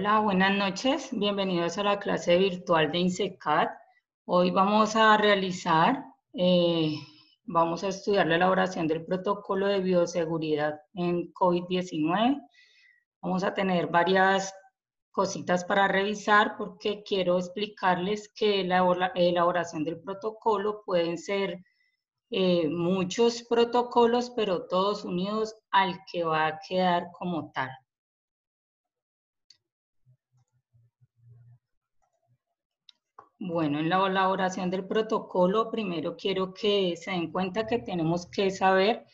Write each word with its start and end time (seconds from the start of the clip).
Hola, 0.00 0.20
buenas 0.20 0.56
noches. 0.56 1.10
Bienvenidos 1.12 1.76
a 1.76 1.82
la 1.82 1.98
clase 1.98 2.38
virtual 2.38 2.90
de 2.90 3.00
INSECAT. 3.00 3.70
Hoy 4.24 4.50
vamos 4.50 4.96
a 4.96 5.18
realizar, 5.18 6.02
eh, 6.32 6.94
vamos 7.44 7.84
a 7.84 7.88
estudiar 7.88 8.26
la 8.26 8.36
elaboración 8.36 8.86
del 8.86 9.04
protocolo 9.04 9.66
de 9.66 9.80
bioseguridad 9.80 10.80
en 10.94 11.30
COVID-19. 11.34 12.40
Vamos 13.20 13.44
a 13.44 13.52
tener 13.52 13.88
varias 13.88 14.54
cositas 15.10 15.66
para 15.66 15.86
revisar 15.86 16.56
porque 16.56 17.02
quiero 17.02 17.36
explicarles 17.36 18.32
que 18.34 18.64
la 18.64 19.12
elaboración 19.16 19.84
del 19.84 20.00
protocolo 20.00 20.82
pueden 20.82 21.18
ser 21.18 21.62
eh, 22.30 22.70
muchos 22.70 23.42
protocolos, 23.42 24.30
pero 24.30 24.66
todos 24.66 25.04
unidos 25.04 25.54
al 25.70 26.00
que 26.10 26.24
va 26.24 26.46
a 26.46 26.58
quedar 26.66 27.10
como 27.18 27.52
tal. 27.52 27.68
Bueno, 33.42 33.78
en 33.78 33.88
la 33.88 34.06
elaboración 34.06 34.68
del 34.68 34.86
protocolo, 34.86 35.70
primero 35.70 36.14
quiero 36.14 36.52
que 36.52 36.94
se 36.98 37.10
den 37.10 37.32
cuenta 37.32 37.66
que 37.66 37.78
tenemos 37.78 38.26
que 38.26 38.50
saber 38.50 39.06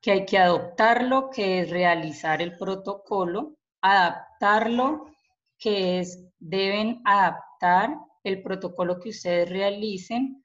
que 0.00 0.12
hay 0.12 0.24
que 0.24 0.38
adoptarlo, 0.38 1.28
que 1.28 1.60
es 1.60 1.70
realizar 1.70 2.40
el 2.40 2.56
protocolo, 2.56 3.56
adaptarlo, 3.82 5.10
que 5.58 5.98
es 5.98 6.24
deben 6.38 7.02
adaptar 7.04 7.98
el 8.22 8.42
protocolo 8.42 8.98
que 8.98 9.10
ustedes 9.10 9.50
realicen 9.50 10.42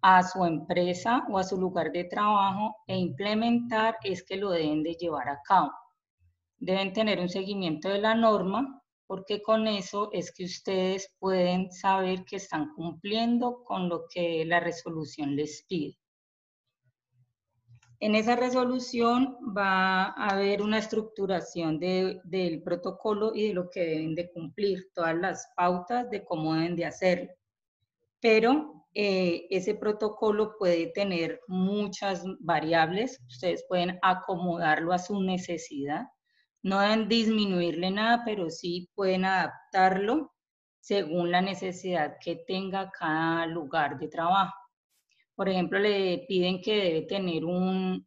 a 0.00 0.22
su 0.22 0.42
empresa 0.46 1.26
o 1.28 1.36
a 1.36 1.44
su 1.44 1.58
lugar 1.60 1.92
de 1.92 2.04
trabajo 2.04 2.76
e 2.86 2.96
implementar 2.96 3.98
es 4.02 4.24
que 4.24 4.38
lo 4.38 4.52
deben 4.52 4.82
de 4.82 4.94
llevar 4.94 5.28
a 5.28 5.42
cabo. 5.44 5.70
Deben 6.56 6.94
tener 6.94 7.20
un 7.20 7.28
seguimiento 7.28 7.90
de 7.90 7.98
la 7.98 8.14
norma, 8.14 8.79
porque 9.10 9.42
con 9.42 9.66
eso 9.66 10.08
es 10.12 10.30
que 10.30 10.44
ustedes 10.44 11.12
pueden 11.18 11.72
saber 11.72 12.24
que 12.24 12.36
están 12.36 12.72
cumpliendo 12.76 13.64
con 13.64 13.88
lo 13.88 14.06
que 14.08 14.44
la 14.44 14.60
resolución 14.60 15.34
les 15.34 15.64
pide. 15.68 15.98
En 17.98 18.14
esa 18.14 18.36
resolución 18.36 19.36
va 19.44 20.04
a 20.04 20.28
haber 20.28 20.62
una 20.62 20.78
estructuración 20.78 21.80
del 21.80 22.62
protocolo 22.62 23.32
y 23.34 23.48
de 23.48 23.54
lo 23.54 23.68
que 23.68 23.80
deben 23.80 24.14
de 24.14 24.30
cumplir, 24.30 24.92
todas 24.94 25.16
las 25.16 25.52
pautas 25.56 26.08
de 26.08 26.24
cómo 26.24 26.54
deben 26.54 26.76
de 26.76 26.86
hacerlo. 26.86 27.32
Pero 28.20 28.86
eh, 28.94 29.48
ese 29.50 29.74
protocolo 29.74 30.54
puede 30.56 30.86
tener 30.86 31.40
muchas 31.48 32.22
variables, 32.38 33.20
ustedes 33.26 33.64
pueden 33.68 33.98
acomodarlo 34.02 34.92
a 34.92 35.00
su 35.00 35.20
necesidad 35.20 36.04
no 36.62 36.80
deben 36.80 37.08
disminuirle 37.08 37.90
nada, 37.90 38.22
pero 38.24 38.50
sí 38.50 38.90
pueden 38.94 39.24
adaptarlo 39.24 40.32
según 40.80 41.30
la 41.30 41.40
necesidad 41.40 42.16
que 42.20 42.36
tenga 42.36 42.90
cada 42.90 43.46
lugar 43.46 43.98
de 43.98 44.08
trabajo. 44.08 44.54
Por 45.34 45.48
ejemplo, 45.48 45.78
le 45.78 46.24
piden 46.28 46.60
que 46.60 46.76
debe 46.76 47.02
tener 47.02 47.44
un, 47.44 48.06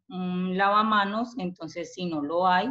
lavamanos, 0.55 1.35
entonces 1.37 1.93
si 1.93 2.05
no 2.05 2.21
lo 2.21 2.47
hay, 2.47 2.69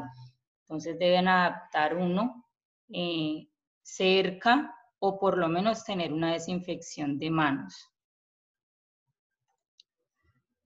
entonces 0.62 0.98
deben 0.98 1.26
adaptar 1.26 1.96
uno 1.96 2.46
eh, 2.88 3.48
cerca 3.82 4.74
o 5.00 5.18
por 5.18 5.36
lo 5.36 5.48
menos 5.48 5.84
tener 5.84 6.12
una 6.12 6.32
desinfección 6.32 7.18
de 7.18 7.30
manos. 7.30 7.90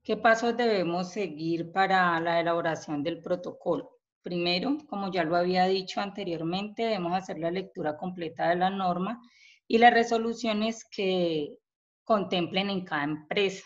¿Qué 0.03 0.17
pasos 0.17 0.57
debemos 0.57 1.11
seguir 1.11 1.73
para 1.73 2.21
la 2.21 2.39
elaboración 2.39 3.03
del 3.03 3.23
protocolo? 3.23 3.96
Primero, 4.27 4.79
como 4.89 5.13
ya 5.13 5.23
lo 5.23 5.37
había 5.37 5.67
dicho 5.67 6.01
anteriormente, 6.01 6.83
debemos 6.83 7.13
hacer 7.13 7.39
la 7.39 7.53
lectura 7.53 7.97
completa 7.97 8.49
de 8.49 8.57
la 8.57 8.71
norma 8.71 9.23
y 9.69 9.79
las 9.79 9.95
resoluciones 9.95 10.85
que 10.85 11.57
contemplen 12.03 12.69
en 12.69 12.85
cada 12.85 13.05
empresa. 13.05 13.65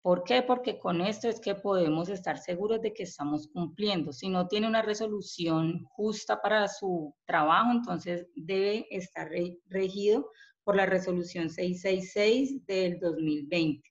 ¿Por 0.00 0.24
qué? 0.24 0.40
Porque 0.40 0.78
con 0.78 1.02
esto 1.02 1.28
es 1.28 1.40
que 1.40 1.54
podemos 1.54 2.08
estar 2.08 2.38
seguros 2.38 2.80
de 2.80 2.94
que 2.94 3.02
estamos 3.02 3.48
cumpliendo. 3.48 4.14
Si 4.14 4.30
no 4.30 4.48
tiene 4.48 4.66
una 4.66 4.80
resolución 4.80 5.84
justa 5.90 6.40
para 6.40 6.68
su 6.68 7.14
trabajo, 7.26 7.70
entonces 7.72 8.26
debe 8.34 8.86
estar 8.88 9.28
regido 9.68 10.30
por 10.64 10.74
la 10.74 10.86
resolución 10.86 11.50
666 11.50 12.64
del 12.64 12.98
2020. 12.98 13.86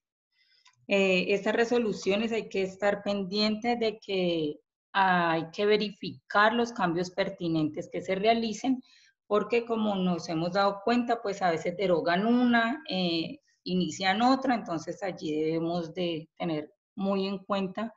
Eh, 0.87 1.25
estas 1.27 1.55
resoluciones 1.55 2.31
hay 2.31 2.49
que 2.49 2.63
estar 2.63 3.03
pendientes 3.03 3.79
de 3.79 3.99
que 3.99 4.64
hay 4.97 5.49
que 5.51 5.65
verificar 5.65 6.53
los 6.53 6.71
cambios 6.71 7.11
pertinentes 7.11 7.89
que 7.91 8.01
se 8.01 8.15
realicen, 8.15 8.81
porque 9.27 9.65
como 9.65 9.93
nos 9.95 10.29
hemos 10.29 10.53
dado 10.53 10.79
cuenta, 10.85 11.21
pues 11.21 11.41
a 11.41 11.51
veces 11.51 11.75
derogan 11.75 12.25
una, 12.25 12.81
eh, 12.89 13.41
inician 13.65 14.21
otra, 14.21 14.55
entonces 14.55 15.03
allí 15.03 15.35
debemos 15.35 15.93
de 15.93 16.29
tener 16.37 16.71
muy 16.95 17.27
en 17.27 17.39
cuenta 17.39 17.93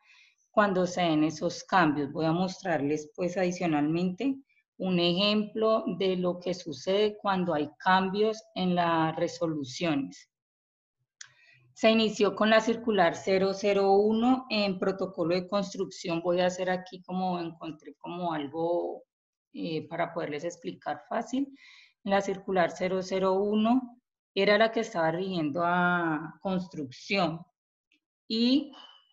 cuando 0.50 0.88
se 0.88 1.02
den 1.02 1.22
esos 1.22 1.62
cambios. 1.62 2.10
Voy 2.10 2.26
a 2.26 2.32
mostrarles 2.32 3.12
pues 3.14 3.36
adicionalmente 3.36 4.34
un 4.78 4.98
ejemplo 4.98 5.84
de 5.98 6.16
lo 6.16 6.40
que 6.40 6.52
sucede 6.52 7.16
cuando 7.22 7.54
hay 7.54 7.70
cambios 7.78 8.42
en 8.56 8.74
las 8.74 9.14
resoluciones. 9.14 10.28
Se 11.78 11.88
inició 11.88 12.34
con 12.34 12.50
la 12.50 12.60
circular 12.60 13.14
001 13.14 14.46
en 14.50 14.80
protocolo 14.80 15.36
de 15.36 15.46
construcción. 15.46 16.20
Voy 16.22 16.40
a 16.40 16.46
hacer 16.46 16.70
aquí 16.70 17.00
como 17.02 17.38
encontré 17.38 17.94
como 17.94 18.32
algo 18.32 19.04
eh, 19.52 19.86
para 19.86 20.12
poderles 20.12 20.42
explicar 20.42 21.04
fácil. 21.08 21.56
La 22.02 22.20
circular 22.20 22.72
001 22.72 24.00
era 24.34 24.58
la 24.58 24.72
que 24.72 24.80
estaba 24.80 25.12
rigiendo 25.12 25.62
a 25.64 26.40
construcción 26.42 27.46
y 28.26 28.72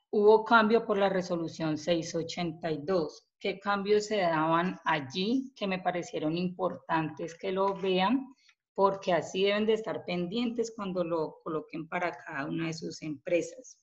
hubo 0.09 0.44
cambio 0.44 0.88
por 0.88 0.97
la 0.97 1.09
resolución 1.09 1.78
682. 1.78 3.28
¿Qué 3.38 3.59
cambios 3.59 4.08
se 4.08 4.22
daban 4.22 4.80
allí 4.86 5.53
que 5.56 5.68
me 5.68 5.78
parecieron 5.78 6.36
importantes 6.36 7.38
que 7.38 7.52
lo 7.52 7.76
vean? 7.76 8.26
Porque 8.75 9.13
así 9.13 9.46
deben 9.46 9.66
de 9.66 9.74
estar 9.74 10.03
pendientes 10.06 10.74
cuando 10.75 11.03
lo 11.03 11.40
coloquen 11.44 11.88
para 11.88 12.12
cada 12.12 12.46
una 12.46 12.68
de 12.68 12.74
sus 12.74 13.02
empresas. 13.02 13.80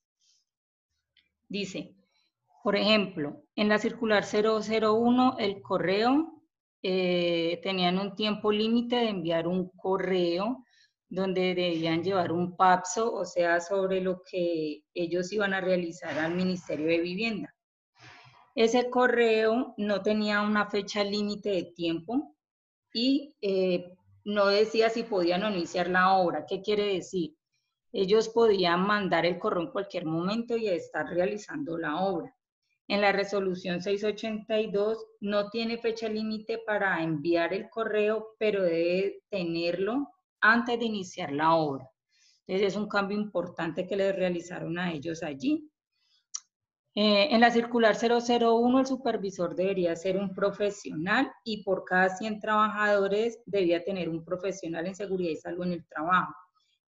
Dice, 1.48 1.96
por 2.62 2.76
ejemplo, 2.76 3.42
en 3.56 3.68
la 3.68 3.78
circular 3.78 4.24
001, 4.24 5.36
el 5.38 5.60
correo, 5.62 6.42
eh, 6.82 7.60
tenían 7.62 7.98
un 7.98 8.14
tiempo 8.14 8.52
límite 8.52 8.96
de 8.96 9.08
enviar 9.08 9.46
un 9.46 9.70
correo 9.70 10.64
donde 11.08 11.54
debían 11.54 12.02
llevar 12.02 12.32
un 12.32 12.56
PAPSO, 12.56 13.12
o 13.12 13.24
sea, 13.24 13.60
sobre 13.60 14.00
lo 14.00 14.22
que 14.22 14.82
ellos 14.94 15.32
iban 15.32 15.54
a 15.54 15.60
realizar 15.60 16.18
al 16.18 16.34
Ministerio 16.34 16.86
de 16.86 17.00
Vivienda. 17.00 17.54
Ese 18.54 18.90
correo 18.90 19.74
no 19.76 20.02
tenía 20.02 20.42
una 20.42 20.70
fecha 20.70 21.04
límite 21.04 21.50
de 21.50 21.62
tiempo 21.74 22.34
y 22.92 23.34
eh, 23.40 23.94
no 24.24 24.46
decía 24.46 24.90
si 24.90 25.02
podían 25.02 25.50
iniciar 25.52 25.88
la 25.88 26.14
obra. 26.14 26.46
¿Qué 26.46 26.62
quiere 26.62 26.94
decir? 26.94 27.34
Ellos 27.92 28.28
podían 28.28 28.86
mandar 28.86 29.26
el 29.26 29.38
correo 29.38 29.62
en 29.62 29.70
cualquier 29.70 30.06
momento 30.06 30.56
y 30.56 30.68
estar 30.68 31.06
realizando 31.06 31.76
la 31.76 32.00
obra. 32.00 32.34
En 32.88 33.00
la 33.00 33.12
resolución 33.12 33.80
682 33.80 35.06
no 35.20 35.50
tiene 35.50 35.78
fecha 35.78 36.08
límite 36.08 36.58
para 36.66 37.02
enviar 37.02 37.54
el 37.54 37.70
correo, 37.70 38.34
pero 38.38 38.62
debe 38.62 39.22
tenerlo 39.30 40.08
antes 40.40 40.78
de 40.78 40.86
iniciar 40.86 41.32
la 41.32 41.54
obra. 41.54 41.88
Entonces 42.46 42.74
es 42.74 42.76
un 42.76 42.88
cambio 42.88 43.16
importante 43.16 43.86
que 43.86 43.96
les 43.96 44.14
realizaron 44.14 44.78
a 44.78 44.92
ellos 44.92 45.22
allí. 45.22 45.70
Eh, 46.94 47.28
en 47.34 47.40
la 47.40 47.50
circular 47.50 47.96
001, 47.96 48.80
el 48.80 48.86
supervisor 48.86 49.54
debería 49.54 49.96
ser 49.96 50.18
un 50.18 50.34
profesional 50.34 51.32
y 51.42 51.62
por 51.62 51.84
cada 51.84 52.10
100 52.10 52.40
trabajadores 52.40 53.40
debía 53.46 53.82
tener 53.82 54.10
un 54.10 54.22
profesional 54.22 54.86
en 54.86 54.94
seguridad 54.94 55.30
y 55.30 55.36
salud 55.36 55.64
en 55.66 55.72
el 55.72 55.86
trabajo. 55.86 56.34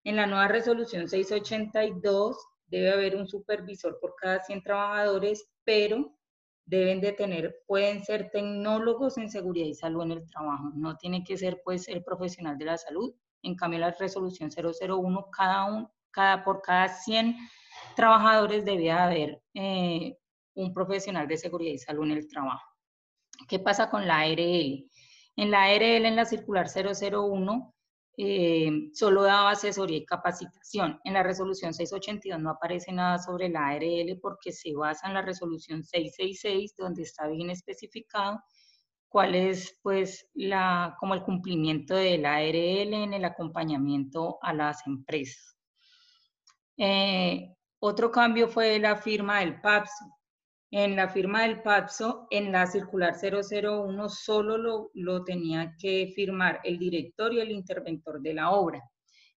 En 0.03 0.17
la 0.17 0.27
nueva 0.27 0.49
resolución 0.49 1.09
682 1.09 2.37
debe 2.67 2.91
haber 2.91 3.15
un 3.15 3.29
supervisor 3.29 4.01
por 4.01 4.17
cada 4.17 4.41
100 4.43 4.65
trabajadores, 4.65 5.49
pero 5.63 6.13
deben 6.65 7.01
de 7.01 7.13
tener, 7.13 7.63
pueden 7.69 8.03
ser 8.03 8.31
tecnólogos 8.31 9.19
en 9.19 9.31
seguridad 9.31 9.67
y 9.67 9.75
salud 9.75 10.03
en 10.03 10.13
el 10.13 10.27
trabajo. 10.27 10.73
No 10.75 10.97
tiene 10.97 11.23
que 11.23 11.37
ser 11.37 11.61
pues 11.65 11.87
el 11.87 12.03
profesional 12.03 12.59
de 12.59 12.65
la 12.65 12.77
salud. 12.77 13.15
En 13.43 13.55
cambio, 13.55 13.79
la 13.79 13.93
resolución 13.93 14.51
001, 14.51 15.31
cada, 15.31 15.65
un, 15.67 15.89
cada 16.11 16.43
por 16.43 16.61
cada 16.61 16.89
100 16.89 17.37
trabajadores 17.97 18.65
debía 18.65 19.05
haber 19.05 19.41
eh, 19.55 20.17
un 20.55 20.73
profesional 20.75 21.29
de 21.29 21.37
seguridad 21.37 21.73
y 21.73 21.79
salud 21.79 22.05
en 22.05 22.13
el 22.13 22.29
trabajo. 22.29 22.65
¿Qué 23.49 23.59
pasa 23.59 23.91
con 23.91 24.07
la 24.07 24.21
ARL? 24.21 24.89
En 25.37 25.51
la 25.51 25.65
ARL, 25.65 26.07
en 26.07 26.17
la 26.17 26.25
circular 26.25 26.69
001, 26.69 27.75
eh, 28.19 28.91
solo 28.93 29.23
daba 29.23 29.51
asesoría 29.53 29.99
y 29.99 30.05
capacitación. 30.05 31.01
En 31.05 31.15
la 31.15 31.23
resolución 31.23 31.73
682 31.73 32.41
no 32.41 32.51
aparece 32.51 32.93
nada 32.93 33.19
sobre 33.19 33.49
la 33.49 33.69
ARL 33.69 34.19
porque 34.21 34.53
se 34.53 34.75
basa 34.75 35.09
en 35.09 35.15
la 35.15 35.23
resolución 35.23 35.83
666, 35.83 36.75
donde 36.77 37.03
está 37.03 37.27
bien 37.29 37.51
especificado 37.51 38.43
cuál 39.09 39.35
es 39.35 39.79
pues 39.83 40.29
la, 40.35 40.97
como 40.99 41.15
el 41.15 41.23
cumplimiento 41.23 41.95
de 41.95 42.19
la 42.19 42.37
ARL 42.37 42.95
en 42.95 43.13
el 43.13 43.25
acompañamiento 43.25 44.39
a 44.43 44.55
las 44.55 44.87
empresas. 44.87 45.57
Eh, 46.79 47.55
otro 47.85 48.13
cambio 48.13 48.47
fue 48.47 48.79
la 48.79 48.95
firma 48.95 49.41
del 49.41 49.61
PAPSO. 49.61 50.05
En 50.71 50.95
la 50.95 51.09
firma 51.09 51.43
del 51.43 51.63
PAPSO, 51.63 52.29
en 52.31 52.53
la 52.53 52.65
circular 52.67 53.15
001, 53.21 54.09
solo 54.09 54.57
lo, 54.57 54.91
lo 54.95 55.25
tenía 55.25 55.75
que 55.79 56.13
firmar 56.15 56.61
el 56.63 56.79
director 56.79 57.35
y 57.35 57.41
el 57.41 57.51
interventor 57.51 58.23
de 58.23 58.35
la 58.35 58.53
obra, 58.53 58.81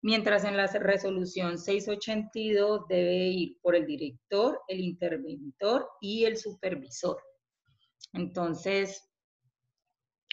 mientras 0.01 0.43
en 0.43 0.57
la 0.57 0.67
resolución 0.67 1.57
682 1.57 2.81
debe 2.89 3.27
ir 3.27 3.57
por 3.61 3.77
el 3.77 3.87
director, 3.87 4.59
el 4.67 4.81
interventor 4.81 5.87
y 6.01 6.25
el 6.25 6.35
supervisor. 6.35 7.17
Entonces, 8.11 9.09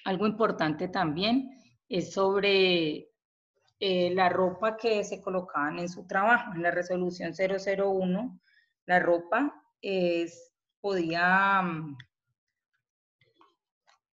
algo 0.04 0.26
importante 0.26 0.88
también 0.88 1.48
es 1.88 2.12
sobre 2.12 3.09
eh, 3.80 4.10
la 4.14 4.28
ropa 4.28 4.76
que 4.76 5.02
se 5.04 5.22
colocaban 5.22 5.78
en 5.78 5.88
su 5.88 6.06
trabajo. 6.06 6.52
En 6.54 6.62
la 6.62 6.70
resolución 6.70 7.32
001, 7.32 8.38
la 8.84 9.00
ropa 9.00 9.64
es, 9.80 10.52
podía 10.82 11.62
mm, 11.62 11.96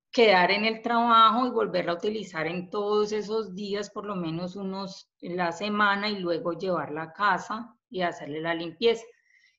quedar 0.09 0.51
en 0.51 0.63
el 0.63 0.81
trabajo 0.81 1.45
y 1.45 1.51
volverla 1.51 1.91
a 1.91 1.95
utilizar 1.95 2.47
en 2.47 2.69
todos 2.69 3.11
esos 3.11 3.53
días, 3.53 3.89
por 3.89 4.05
lo 4.05 4.15
menos 4.15 4.55
unos 4.55 5.11
la 5.19 5.51
semana, 5.51 6.09
y 6.09 6.19
luego 6.19 6.53
llevarla 6.53 7.03
a 7.03 7.13
casa 7.13 7.75
y 7.89 8.01
hacerle 8.01 8.41
la 8.41 8.55
limpieza. 8.55 9.03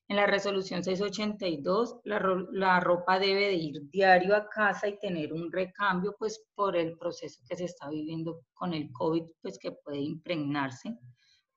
En 0.09 0.15
la 0.15 0.25
resolución 0.25 0.83
682, 0.83 1.99
la, 2.03 2.19
la, 2.51 2.79
ropa 2.79 3.19
debe 3.19 3.45
de 3.45 3.53
ir 3.53 3.89
diario 3.91 4.35
a 4.35 4.49
casa 4.49 4.87
y 4.87 4.97
tener 4.97 5.31
un 5.31 5.51
recambio, 5.51 6.15
pues 6.17 6.43
por 6.55 6.75
el 6.75 6.97
proceso 6.97 7.43
que 7.47 7.55
se 7.55 7.65
está 7.65 7.89
viviendo 7.89 8.41
con 8.55 8.73
el 8.73 8.91
COVID, 8.91 9.23
pues 9.39 9.59
que 9.59 9.71
puede 9.71 9.99
impregnarse 9.99 10.97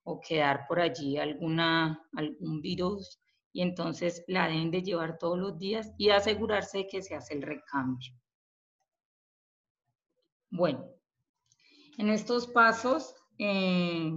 o 0.02 0.20
quedar 0.20 0.66
por 0.68 0.80
allí 0.80 1.16
alguna, 1.16 2.06
algún 2.14 2.60
virus 2.60 3.18
y 3.54 3.62
entonces 3.62 4.22
la 4.28 4.48
deben 4.48 4.70
de 4.70 4.82
llevar 4.82 5.16
todos 5.16 5.38
los 5.38 5.58
días 5.58 5.90
y 5.96 6.10
asegurarse 6.10 6.78
de 6.78 6.86
que 6.88 7.02
se 7.02 7.14
hace 7.14 7.32
el 7.32 7.42
recambio. 7.42 8.12
Bueno, 10.50 10.84
en 11.96 12.10
estos 12.10 12.46
pasos 12.48 13.14
eh, 13.38 14.12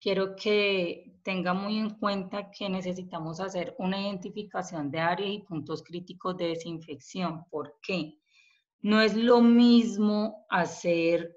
quiero 0.00 0.34
que 0.34 1.12
tenga 1.22 1.52
muy 1.52 1.78
en 1.78 1.90
cuenta 1.90 2.50
que 2.50 2.68
necesitamos 2.68 3.38
hacer 3.40 3.74
una 3.78 4.00
identificación 4.00 4.90
de 4.90 4.98
áreas 4.98 5.30
y 5.30 5.38
puntos 5.40 5.82
críticos 5.82 6.36
de 6.36 6.48
desinfección. 6.48 7.44
¿Por 7.50 7.78
qué? 7.82 8.18
No 8.80 9.02
es 9.02 9.14
lo 9.14 9.42
mismo 9.42 10.46
hacer 10.48 11.36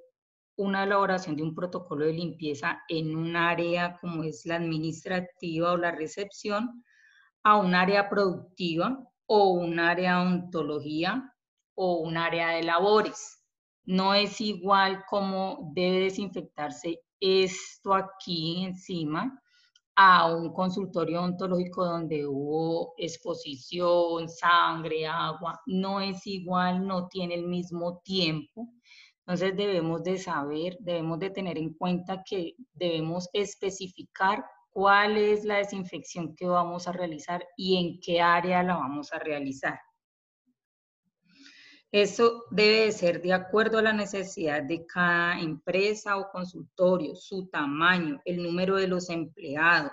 una 0.55 0.83
elaboración 0.83 1.35
de 1.35 1.43
un 1.43 1.53
protocolo 1.53 2.05
de 2.05 2.13
limpieza 2.13 2.83
en 2.87 3.15
un 3.17 3.35
área 3.35 3.97
como 3.99 4.23
es 4.23 4.45
la 4.45 4.55
administrativa 4.55 5.73
o 5.73 5.77
la 5.77 5.91
recepción 5.91 6.83
a 7.43 7.57
un 7.57 7.75
área 7.75 8.07
productiva 8.09 9.05
o 9.25 9.49
un 9.49 9.79
área 9.79 10.19
de 10.19 10.27
ontología 10.27 11.33
o 11.75 11.97
un 11.97 12.15
área 12.17 12.49
de 12.49 12.63
labores. 12.63 13.43
No 13.83 14.13
es 14.13 14.39
igual 14.39 15.03
como 15.09 15.71
debe 15.73 16.05
desinfectarse 16.05 17.01
esto 17.23 17.93
aquí 17.93 18.65
encima 18.65 19.39
a 19.95 20.33
un 20.33 20.51
consultorio 20.53 21.21
ontológico 21.21 21.85
donde 21.85 22.25
hubo 22.25 22.93
exposición, 22.97 24.27
sangre, 24.27 25.07
agua, 25.07 25.61
no 25.67 26.01
es 26.01 26.25
igual, 26.27 26.85
no 26.85 27.07
tiene 27.07 27.35
el 27.35 27.45
mismo 27.45 28.01
tiempo. 28.03 28.69
Entonces 29.19 29.55
debemos 29.55 30.03
de 30.03 30.17
saber, 30.17 30.77
debemos 30.79 31.19
de 31.19 31.29
tener 31.29 31.57
en 31.57 31.73
cuenta 31.75 32.23
que 32.23 32.55
debemos 32.73 33.29
especificar 33.31 34.43
cuál 34.69 35.15
es 35.15 35.45
la 35.45 35.57
desinfección 35.57 36.35
que 36.35 36.47
vamos 36.47 36.87
a 36.87 36.91
realizar 36.91 37.45
y 37.55 37.77
en 37.77 37.99
qué 38.01 38.19
área 38.19 38.63
la 38.63 38.75
vamos 38.75 39.13
a 39.13 39.19
realizar. 39.19 39.79
Eso 41.93 42.45
debe 42.49 42.85
de 42.85 42.91
ser 42.91 43.21
de 43.21 43.33
acuerdo 43.33 43.77
a 43.77 43.83
la 43.83 43.93
necesidad 43.93 44.63
de 44.63 44.83
cada 44.87 45.39
empresa 45.39 46.17
o 46.17 46.31
consultorio, 46.31 47.15
su 47.15 47.49
tamaño, 47.49 48.19
el 48.25 48.41
número 48.41 48.77
de 48.77 48.87
los 48.87 49.11
empleados, 49.11 49.91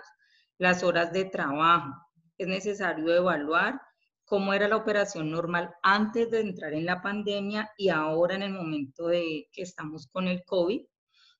las 0.56 0.82
horas 0.82 1.12
de 1.12 1.26
trabajo. 1.26 1.92
Es 2.38 2.48
necesario 2.48 3.14
evaluar 3.14 3.78
cómo 4.24 4.54
era 4.54 4.66
la 4.66 4.76
operación 4.76 5.30
normal 5.30 5.74
antes 5.82 6.30
de 6.30 6.40
entrar 6.40 6.72
en 6.72 6.86
la 6.86 7.02
pandemia 7.02 7.70
y 7.76 7.90
ahora 7.90 8.34
en 8.34 8.44
el 8.44 8.54
momento 8.54 9.08
de 9.08 9.50
que 9.52 9.60
estamos 9.60 10.06
con 10.06 10.26
el 10.26 10.42
COVID. 10.46 10.80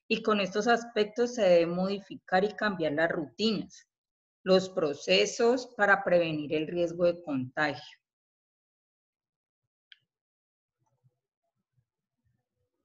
Y 0.09 0.23
con 0.23 0.41
estos 0.41 0.67
aspectos 0.67 1.37
se 1.37 1.43
debe 1.43 1.69
modificar 1.69 2.45
y 2.45 2.53
cambiar 2.53 2.93
las 2.93 3.11
rutinas, 3.11 3.89
los 4.43 4.69
procesos 4.69 5.73
para 5.75 6.05
prevenir 6.05 6.53
el 6.53 6.67
riesgo 6.67 7.07
de 7.07 7.23
contagio. 7.23 8.00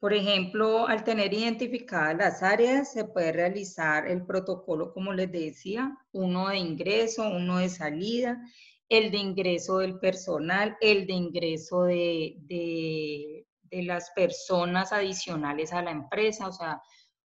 Por 0.06 0.14
ejemplo, 0.14 0.88
al 0.88 1.04
tener 1.04 1.34
identificadas 1.34 2.16
las 2.16 2.44
áreas, 2.44 2.92
se 2.92 3.06
puede 3.06 3.32
realizar 3.32 4.08
el 4.08 4.24
protocolo, 4.24 4.94
como 4.94 5.12
les 5.14 5.32
decía, 5.32 5.98
uno 6.12 6.50
de 6.50 6.60
ingreso, 6.60 7.28
uno 7.28 7.58
de 7.58 7.70
salida, 7.70 8.40
el 8.88 9.10
de 9.10 9.18
ingreso 9.18 9.80
del 9.80 9.98
personal, 9.98 10.78
el 10.80 11.08
de 11.08 11.14
ingreso 11.14 11.86
de, 11.86 12.36
de, 12.42 13.48
las 13.82 14.12
personas 14.12 14.94
adicionales 14.94 15.74
a 15.74 15.82
la 15.82 15.90
empresa, 15.90 16.50
o 16.50 16.52
sea, 16.52 16.80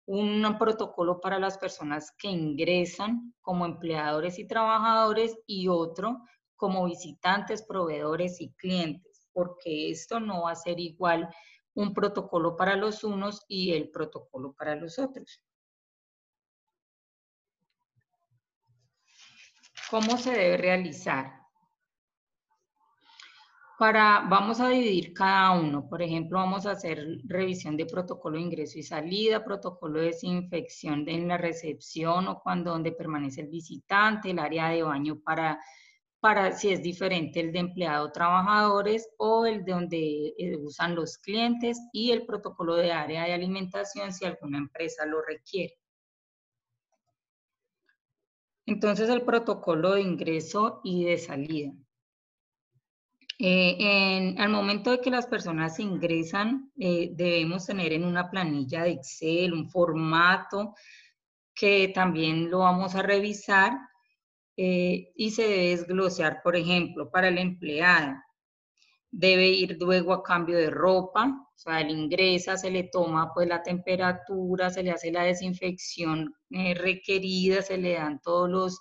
un 0.05 0.55
protocolo 0.57 1.19
para 1.19 1.39
las 1.39 1.57
personas 1.57 2.13
que 2.17 2.29
ingresan 2.29 3.33
como 3.41 3.65
empleadores 3.65 4.39
y 4.39 4.47
trabajadores 4.47 5.37
y 5.45 5.67
otro 5.67 6.21
como 6.55 6.85
visitantes, 6.85 7.63
proveedores 7.63 8.39
y 8.39 8.53
clientes, 8.53 9.27
porque 9.33 9.89
esto 9.89 10.21
no 10.21 10.43
va 10.43 10.51
a 10.51 10.55
ser 10.55 10.79
igual 10.79 11.27
un 11.73 11.93
protocolo 11.93 12.55
para 12.55 12.75
los 12.75 13.03
unos 13.03 13.45
y 13.47 13.73
el 13.73 13.89
protocolo 13.89 14.53
para 14.53 14.75
los 14.75 14.99
otros. 14.99 15.41
¿Cómo 19.89 20.17
se 20.17 20.31
debe 20.31 20.57
realizar? 20.57 21.41
Para, 23.77 24.21
vamos 24.29 24.61
a 24.61 24.69
dividir 24.69 25.11
cada 25.11 25.51
uno. 25.51 25.89
Por 25.89 26.01
ejemplo, 26.01 26.37
vamos 26.37 26.65
a 26.65 26.71
hacer 26.71 27.03
revisión 27.25 27.75
de 27.75 27.87
protocolo 27.87 28.37
de 28.37 28.43
ingreso 28.43 28.79
y 28.79 28.83
salida, 28.83 29.43
protocolo 29.43 29.99
de 29.99 30.07
desinfección 30.07 31.09
en 31.09 31.27
la 31.27 31.37
recepción 31.37 32.27
o 32.27 32.39
cuando 32.39 32.71
donde 32.71 32.91
permanece 32.91 33.41
el 33.41 33.47
visitante, 33.47 34.29
el 34.29 34.39
área 34.39 34.69
de 34.69 34.83
baño 34.83 35.19
para 35.19 35.59
para 36.21 36.51
si 36.51 36.69
es 36.69 36.83
diferente 36.83 37.39
el 37.39 37.51
de 37.51 37.59
empleado 37.59 38.11
trabajadores 38.11 39.09
o 39.17 39.45
el 39.47 39.65
de 39.65 39.71
donde 39.71 40.33
eh, 40.37 40.55
usan 40.55 40.93
los 40.95 41.17
clientes 41.17 41.79
y 41.91 42.11
el 42.11 42.27
protocolo 42.27 42.75
de 42.75 42.91
área 42.91 43.25
de 43.25 43.33
alimentación 43.33 44.13
si 44.13 44.25
alguna 44.25 44.59
empresa 44.59 45.05
lo 45.07 45.21
requiere. 45.23 45.73
Entonces 48.67 49.09
el 49.09 49.23
protocolo 49.23 49.95
de 49.95 50.01
ingreso 50.01 50.79
y 50.83 51.05
de 51.05 51.17
salida. 51.17 51.73
Eh, 53.39 54.35
al 54.37 54.49
momento 54.49 54.91
de 54.91 55.01
que 55.01 55.09
las 55.09 55.25
personas 55.25 55.79
ingresan, 55.79 56.71
eh, 56.77 57.09
debemos 57.13 57.65
tener 57.65 57.93
en 57.93 58.05
una 58.05 58.29
planilla 58.29 58.83
de 58.83 58.91
Excel 58.91 59.53
un 59.53 59.67
formato 59.67 60.75
que 61.55 61.87
también 61.87 62.51
lo 62.51 62.59
vamos 62.59 62.93
a 62.93 63.01
revisar 63.01 63.73
eh, 64.63 65.11
y 65.15 65.31
se 65.31 65.41
debe 65.41 65.69
desglosear, 65.69 66.43
por 66.43 66.55
ejemplo, 66.55 67.09
para 67.09 67.29
el 67.29 67.39
empleado. 67.39 68.13
Debe 69.09 69.47
ir 69.47 69.75
luego 69.79 70.13
a 70.13 70.21
cambio 70.21 70.55
de 70.55 70.69
ropa, 70.69 71.47
o 71.55 71.57
sea, 71.57 71.81
él 71.81 71.89
ingresa, 71.89 72.57
se 72.57 72.69
le 72.69 72.83
toma 72.83 73.33
pues 73.33 73.47
la 73.47 73.63
temperatura, 73.63 74.69
se 74.69 74.83
le 74.83 74.91
hace 74.91 75.11
la 75.11 75.23
desinfección 75.23 76.35
eh, 76.51 76.75
requerida, 76.75 77.63
se 77.63 77.79
le 77.79 77.93
dan 77.93 78.21
todos 78.21 78.47
los, 78.51 78.79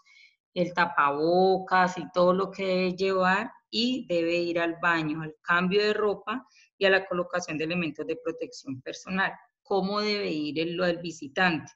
el 0.52 0.74
tapabocas 0.74 1.96
y 1.96 2.04
todo 2.12 2.34
lo 2.34 2.50
que 2.50 2.66
debe 2.66 2.92
llevar 2.92 3.50
y 3.70 4.06
debe 4.06 4.36
ir 4.36 4.60
al 4.60 4.76
baño, 4.82 5.22
al 5.22 5.34
cambio 5.40 5.82
de 5.82 5.94
ropa 5.94 6.46
y 6.76 6.84
a 6.84 6.90
la 6.90 7.06
colocación 7.06 7.56
de 7.56 7.64
elementos 7.64 8.06
de 8.06 8.20
protección 8.22 8.82
personal. 8.82 9.32
¿Cómo 9.62 10.02
debe 10.02 10.30
ir 10.30 10.60
el, 10.60 10.76
del 10.76 10.98
visitante? 10.98 11.72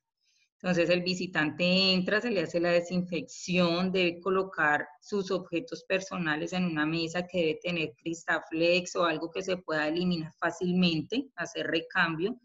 Entonces 0.57 0.89
el 0.89 1.03
visitante 1.03 1.93
entra, 1.93 2.21
se 2.21 2.31
le 2.31 2.43
hace 2.43 2.59
la 2.59 2.71
desinfección, 2.71 3.93
debe 3.93 4.19
colocar 4.21 4.87
sus 5.01 5.31
objetos 5.31 5.85
personales 5.85 6.53
en 6.55 6.65
una 6.65 6.87
mesa 6.87 7.27
que 7.27 7.39
debe 7.39 7.61
tener 7.63 7.93
Cristaflex 8.03 8.97
o 8.97 9.05
algo 9.05 9.31
que 9.31 9.43
se 9.43 9.59
pueda 9.59 9.89
eliminar 9.89 10.33
fácilmente, 10.39 11.29
hacer 11.37 11.67
recambio. 11.67 12.41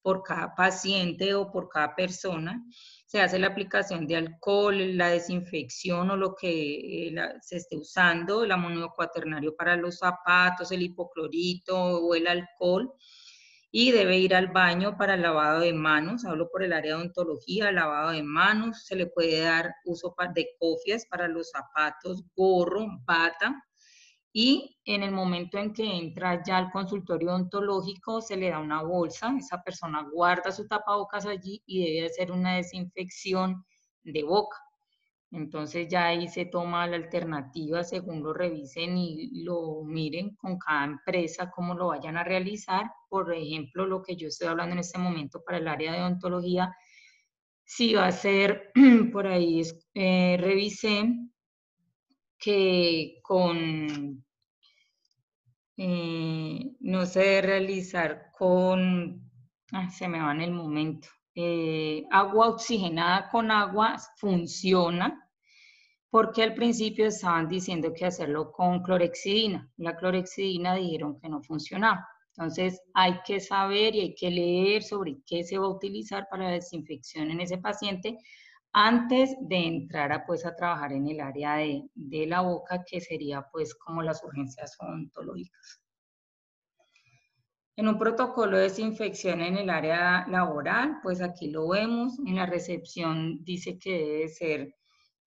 por 0.00 0.22
cada 0.22 0.54
paciente 0.54 1.34
o 1.34 1.50
por 1.50 1.68
cada 1.68 1.94
persona. 1.94 2.64
Se 3.06 3.20
hace 3.20 3.38
la 3.38 3.48
aplicación 3.48 4.06
de 4.06 4.16
alcohol, 4.16 4.96
la 4.96 5.10
desinfección 5.10 6.10
o 6.10 6.16
lo 6.16 6.34
que 6.34 7.08
eh, 7.08 7.14
se 7.42 7.56
esté 7.56 7.76
usando, 7.76 8.44
el 8.44 8.52
amonio 8.52 8.90
cuaternario 8.96 9.54
para 9.56 9.76
los 9.76 9.98
zapatos, 9.98 10.72
el 10.72 10.82
hipoclorito 10.82 11.76
o 11.76 12.14
el 12.14 12.26
alcohol 12.26 12.90
y 13.70 13.92
debe 13.92 14.18
ir 14.18 14.34
al 14.34 14.48
baño 14.48 14.96
para 14.96 15.16
lavado 15.16 15.60
de 15.60 15.72
manos. 15.72 16.24
Hablo 16.24 16.48
por 16.50 16.62
el 16.62 16.72
área 16.72 16.94
de 16.94 17.02
odontología, 17.02 17.70
lavado 17.70 18.10
de 18.10 18.22
manos. 18.22 18.84
Se 18.86 18.96
le 18.96 19.06
puede 19.06 19.40
dar 19.40 19.74
uso 19.84 20.14
de 20.34 20.48
cofias 20.58 21.06
para 21.06 21.28
los 21.28 21.50
zapatos, 21.50 22.24
gorro, 22.34 22.86
bata. 23.04 23.62
Y 24.32 24.78
en 24.84 25.02
el 25.02 25.10
momento 25.10 25.58
en 25.58 25.72
que 25.72 25.84
entra 25.84 26.42
ya 26.42 26.58
al 26.58 26.70
consultorio 26.70 27.30
odontológico, 27.30 28.20
se 28.20 28.36
le 28.36 28.50
da 28.50 28.58
una 28.58 28.82
bolsa. 28.82 29.34
Esa 29.38 29.62
persona 29.62 30.06
guarda 30.12 30.52
su 30.52 30.66
tapabocas 30.66 31.26
allí 31.26 31.62
y 31.66 31.84
debe 31.84 32.06
hacer 32.06 32.30
una 32.32 32.56
desinfección 32.56 33.64
de 34.02 34.22
boca. 34.22 34.56
Entonces 35.30 35.88
ya 35.88 36.06
ahí 36.06 36.26
se 36.28 36.46
toma 36.46 36.86
la 36.86 36.96
alternativa 36.96 37.84
según 37.84 38.22
lo 38.22 38.32
revisen 38.32 38.96
y 38.96 39.42
lo 39.44 39.82
miren 39.84 40.34
con 40.36 40.58
cada 40.58 40.84
empresa 40.84 41.50
cómo 41.50 41.74
lo 41.74 41.88
vayan 41.88 42.16
a 42.16 42.24
realizar. 42.24 42.90
Por 43.08 43.34
ejemplo, 43.34 43.86
lo 43.86 44.02
que 44.02 44.16
yo 44.16 44.28
estoy 44.28 44.48
hablando 44.48 44.72
en 44.74 44.80
este 44.80 44.98
momento 44.98 45.42
para 45.44 45.58
el 45.58 45.68
área 45.68 45.92
de 45.92 46.00
odontología, 46.00 46.74
si 47.64 47.94
va 47.94 48.06
a 48.06 48.12
ser, 48.12 48.72
por 49.12 49.26
ahí 49.26 49.62
eh, 49.92 50.38
revisé 50.40 51.14
que 52.38 53.18
con, 53.22 54.24
eh, 55.76 56.76
no 56.80 57.04
sé, 57.04 57.42
realizar 57.42 58.30
con, 58.32 59.30
se 59.90 60.08
me 60.08 60.20
va 60.20 60.32
en 60.32 60.40
el 60.40 60.52
momento, 60.52 61.08
eh, 61.40 62.04
agua 62.10 62.48
oxigenada 62.48 63.28
con 63.30 63.52
agua 63.52 63.96
funciona, 64.16 65.24
porque 66.10 66.42
al 66.42 66.54
principio 66.54 67.06
estaban 67.06 67.48
diciendo 67.48 67.92
que 67.94 68.06
hacerlo 68.06 68.50
con 68.50 68.82
clorexidina. 68.82 69.70
La 69.76 69.96
clorexidina 69.96 70.74
dijeron 70.74 71.16
que 71.20 71.28
no 71.28 71.40
funcionaba. 71.40 72.08
Entonces 72.36 72.82
hay 72.92 73.20
que 73.24 73.38
saber 73.38 73.94
y 73.94 74.00
hay 74.00 74.14
que 74.16 74.32
leer 74.32 74.82
sobre 74.82 75.18
qué 75.24 75.44
se 75.44 75.58
va 75.58 75.66
a 75.66 75.70
utilizar 75.70 76.26
para 76.28 76.46
la 76.46 76.50
desinfección 76.54 77.30
en 77.30 77.40
ese 77.40 77.58
paciente 77.58 78.18
antes 78.72 79.36
de 79.40 79.58
entrar 79.58 80.10
a, 80.10 80.26
pues, 80.26 80.44
a 80.44 80.56
trabajar 80.56 80.92
en 80.92 81.06
el 81.06 81.20
área 81.20 81.54
de, 81.54 81.84
de 81.94 82.26
la 82.26 82.40
boca, 82.40 82.82
que 82.84 83.00
sería 83.00 83.46
pues 83.52 83.76
como 83.76 84.02
las 84.02 84.24
urgencias 84.24 84.76
odontológicas. 84.80 85.82
En 87.78 87.86
un 87.86 87.96
protocolo 87.96 88.56
de 88.56 88.64
desinfección 88.64 89.40
en 89.40 89.56
el 89.56 89.70
área 89.70 90.26
laboral, 90.26 90.98
pues 91.00 91.20
aquí 91.20 91.48
lo 91.48 91.68
vemos, 91.68 92.18
en 92.26 92.34
la 92.34 92.44
recepción 92.44 93.44
dice 93.44 93.78
que 93.78 93.92
debe 93.92 94.28
ser, 94.28 94.74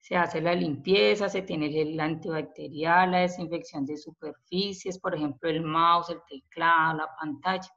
se 0.02 0.18
hace 0.18 0.42
la 0.42 0.54
limpieza, 0.54 1.30
se 1.30 1.44
tiene 1.44 1.68
el 1.82 1.98
antibacterial, 1.98 3.12
la 3.12 3.20
desinfección 3.20 3.86
de 3.86 3.96
superficies, 3.96 5.00
por 5.00 5.16
ejemplo, 5.16 5.50
el 5.50 5.62
mouse, 5.62 6.10
el 6.10 6.20
teclado, 6.28 6.98
la 6.98 7.08
pantalla. 7.18 7.70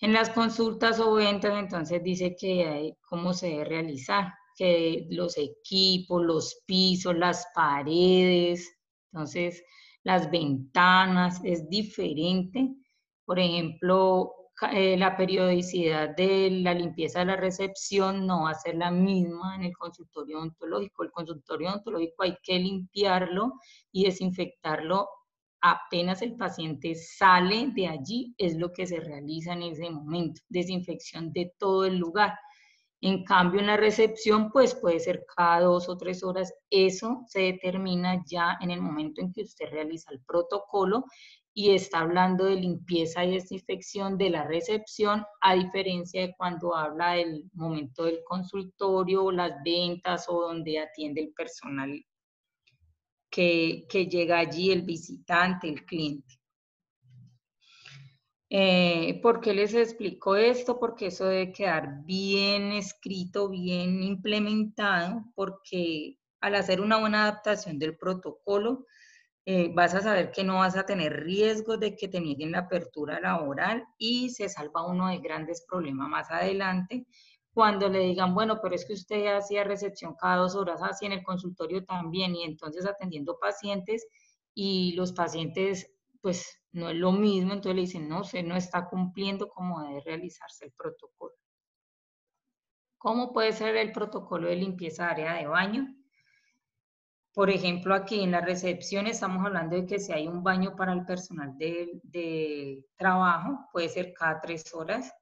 En 0.00 0.12
las 0.12 0.30
consultas 0.30 0.98
o 0.98 1.14
ventas, 1.14 1.56
entonces 1.56 2.02
dice 2.02 2.34
que 2.34 2.64
hay, 2.64 2.96
cómo 3.08 3.32
se 3.32 3.46
debe 3.50 3.64
realizar, 3.64 4.32
que 4.56 5.06
los 5.10 5.38
equipos, 5.38 6.20
los 6.24 6.64
pisos, 6.66 7.16
las 7.16 7.46
paredes, 7.54 8.76
entonces 9.12 9.62
las 10.02 10.28
ventanas, 10.32 11.40
es 11.44 11.68
diferente 11.70 12.74
por 13.28 13.38
ejemplo, 13.38 14.32
eh, 14.72 14.96
la 14.96 15.14
periodicidad 15.14 16.16
de 16.16 16.48
la 16.50 16.72
limpieza 16.72 17.18
de 17.18 17.26
la 17.26 17.36
recepción 17.36 18.26
no 18.26 18.44
va 18.44 18.52
a 18.52 18.54
ser 18.54 18.76
la 18.76 18.90
misma 18.90 19.54
en 19.54 19.64
el 19.64 19.76
consultorio 19.76 20.38
odontológico. 20.38 21.02
El 21.02 21.10
consultorio 21.10 21.68
odontológico 21.68 22.22
hay 22.22 22.38
que 22.42 22.58
limpiarlo 22.58 23.52
y 23.92 24.06
desinfectarlo 24.06 25.10
apenas 25.60 26.22
el 26.22 26.36
paciente 26.36 26.94
sale 26.94 27.70
de 27.74 27.88
allí, 27.88 28.34
es 28.38 28.56
lo 28.56 28.72
que 28.72 28.86
se 28.86 28.98
realiza 28.98 29.52
en 29.52 29.64
ese 29.64 29.90
momento, 29.90 30.40
desinfección 30.48 31.30
de 31.30 31.52
todo 31.58 31.84
el 31.84 31.98
lugar. 31.98 32.32
En 33.02 33.24
cambio, 33.24 33.60
en 33.60 33.66
la 33.66 33.76
recepción, 33.76 34.50
pues 34.50 34.74
puede 34.74 35.00
ser 35.00 35.24
cada 35.36 35.60
dos 35.60 35.88
o 35.88 35.98
tres 35.98 36.24
horas. 36.24 36.52
Eso 36.70 37.24
se 37.26 37.40
determina 37.42 38.24
ya 38.26 38.56
en 38.60 38.70
el 38.70 38.80
momento 38.80 39.20
en 39.20 39.32
que 39.34 39.42
usted 39.42 39.70
realiza 39.70 40.10
el 40.12 40.20
protocolo 40.22 41.04
y 41.58 41.74
está 41.74 42.02
hablando 42.02 42.44
de 42.44 42.54
limpieza 42.54 43.24
y 43.24 43.32
desinfección 43.32 44.16
de 44.16 44.30
la 44.30 44.44
recepción, 44.44 45.24
a 45.40 45.54
diferencia 45.54 46.20
de 46.20 46.34
cuando 46.36 46.72
habla 46.76 47.14
del 47.14 47.50
momento 47.52 48.04
del 48.04 48.20
consultorio, 48.22 49.32
las 49.32 49.60
ventas 49.64 50.26
o 50.28 50.40
donde 50.40 50.78
atiende 50.78 51.20
el 51.20 51.32
personal 51.32 52.00
que, 53.28 53.88
llega 53.90 54.38
allí, 54.38 54.70
el 54.70 54.82
visitante, 54.82 55.68
el 55.68 55.84
cliente. 55.84 56.38
Eh, 58.50 59.18
¿Por 59.20 59.40
qué 59.40 59.52
les 59.52 59.74
explico 59.74 60.36
esto? 60.36 60.78
Porque 60.78 61.06
eso 61.06 61.26
debe 61.26 61.52
quedar 61.52 62.04
bien 62.04 62.70
escrito, 62.70 63.48
bien 63.48 64.04
implementado, 64.04 65.24
porque 65.34 66.20
al 66.40 66.54
hacer 66.54 66.80
una 66.80 66.98
buena 66.98 67.24
adaptación 67.24 67.80
del 67.80 67.96
protocolo, 67.96 68.86
eh, 69.50 69.72
vas 69.72 69.94
a 69.94 70.02
saber 70.02 70.30
que 70.30 70.44
no 70.44 70.56
vas 70.56 70.76
a 70.76 70.84
tener 70.84 71.24
riesgo 71.24 71.78
de 71.78 71.96
que 71.96 72.06
te 72.06 72.20
nieguen 72.20 72.52
la 72.52 72.58
apertura 72.58 73.18
laboral 73.18 73.82
y 73.96 74.28
se 74.28 74.46
salva 74.46 74.86
uno 74.86 75.08
de 75.08 75.20
grandes 75.20 75.64
problemas 75.66 76.06
más 76.10 76.30
adelante 76.30 77.06
cuando 77.54 77.88
le 77.88 78.00
digan, 78.00 78.34
bueno, 78.34 78.60
pero 78.60 78.74
es 78.74 78.84
que 78.84 78.92
usted 78.92 79.34
hacía 79.34 79.64
recepción 79.64 80.14
cada 80.20 80.36
dos 80.36 80.54
horas, 80.54 80.82
así 80.82 81.06
en 81.06 81.12
el 81.12 81.22
consultorio 81.22 81.82
también, 81.82 82.36
y 82.36 82.44
entonces 82.44 82.84
atendiendo 82.84 83.38
pacientes 83.38 84.06
y 84.52 84.92
los 84.92 85.14
pacientes, 85.14 85.94
pues 86.20 86.60
no 86.72 86.90
es 86.90 86.96
lo 86.96 87.12
mismo, 87.12 87.54
entonces 87.54 87.74
le 87.74 87.80
dicen, 87.80 88.06
no, 88.06 88.20
usted 88.20 88.44
no 88.44 88.54
está 88.54 88.86
cumpliendo 88.86 89.48
como 89.48 89.82
debe 89.82 90.02
realizarse 90.02 90.66
el 90.66 90.72
protocolo. 90.72 91.32
¿Cómo 92.98 93.32
puede 93.32 93.52
ser 93.52 93.76
el 93.76 93.92
protocolo 93.92 94.46
de 94.46 94.56
limpieza 94.56 95.06
de 95.06 95.08
área 95.08 95.34
de 95.36 95.46
baño? 95.46 95.97
Por 97.32 97.50
ejemplo, 97.50 97.94
aquí 97.94 98.20
en 98.20 98.32
la 98.32 98.40
recepción 98.40 99.06
estamos 99.06 99.44
hablando 99.44 99.76
de 99.76 99.86
que 99.86 100.00
si 100.00 100.12
hay 100.12 100.26
un 100.26 100.42
baño 100.42 100.74
para 100.74 100.92
el 100.92 101.04
personal 101.04 101.56
de, 101.56 102.84
trabajo, 102.96 103.68
puede 103.72 103.88
ser 103.88 104.12
cada 104.12 104.40
tres 104.40 104.74
horas, 104.74 105.12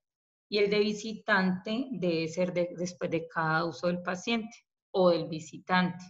y 0.49 0.59
el 0.59 0.71
de 0.71 0.79
visitante 0.79 1.89
debe 1.91 2.29
ser 2.29 2.53
después 2.53 3.11
de 3.11 3.27
cada 3.27 3.65
uso 3.65 3.89
del 3.89 4.03
paciente 4.03 4.57
o 4.93 5.11
del 5.11 5.27
visitante. 5.27 6.05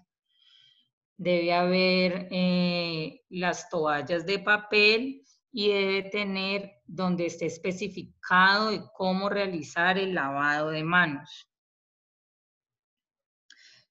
Debe 1.17 1.55
haber 1.55 2.29
eh, 2.31 3.23
las 3.31 3.71
toallas 3.71 4.26
de 4.26 4.38
papel 4.38 5.23
y 5.50 5.69
debe 5.69 6.03
tener 6.11 6.73
donde 6.85 7.26
esté 7.26 7.47
especificado 7.47 8.71
de 8.71 8.83
cómo 8.93 9.31
realizar 9.31 9.97
el 9.97 10.15
lavado 10.15 10.69
de 10.69 10.85
manos 10.85 11.46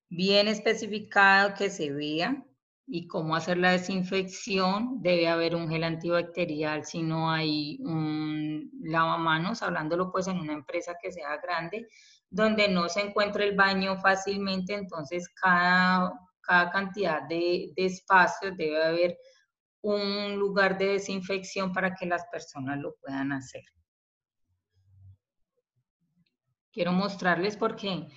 bien 0.09 0.47
especificado 0.47 1.53
que 1.55 1.69
se 1.69 1.91
vea 1.91 2.45
y 2.87 3.07
cómo 3.07 3.35
hacer 3.35 3.57
la 3.57 3.71
desinfección. 3.71 5.01
Debe 5.01 5.27
haber 5.27 5.55
un 5.55 5.69
gel 5.69 5.83
antibacterial 5.83 6.85
si 6.85 7.01
no 7.01 7.31
hay 7.31 7.79
un 7.81 8.69
lavamanos, 8.83 9.61
hablándolo 9.61 10.11
pues 10.11 10.27
en 10.27 10.39
una 10.39 10.53
empresa 10.53 10.95
que 11.01 11.11
sea 11.11 11.37
grande, 11.37 11.87
donde 12.29 12.67
no 12.67 12.89
se 12.89 13.01
encuentre 13.01 13.47
el 13.47 13.55
baño 13.55 13.97
fácilmente, 13.97 14.73
entonces 14.73 15.27
cada, 15.41 16.13
cada 16.41 16.69
cantidad 16.71 17.23
de, 17.27 17.71
de 17.75 17.85
espacios 17.85 18.55
debe 18.57 18.83
haber 18.83 19.17
un 19.81 20.35
lugar 20.35 20.77
de 20.77 20.93
desinfección 20.93 21.71
para 21.71 21.93
que 21.95 22.05
las 22.05 22.25
personas 22.31 22.79
lo 22.79 22.95
puedan 22.95 23.31
hacer. 23.31 23.63
Quiero 26.71 26.91
mostrarles 26.91 27.55
por 27.55 27.75
qué 27.75 28.07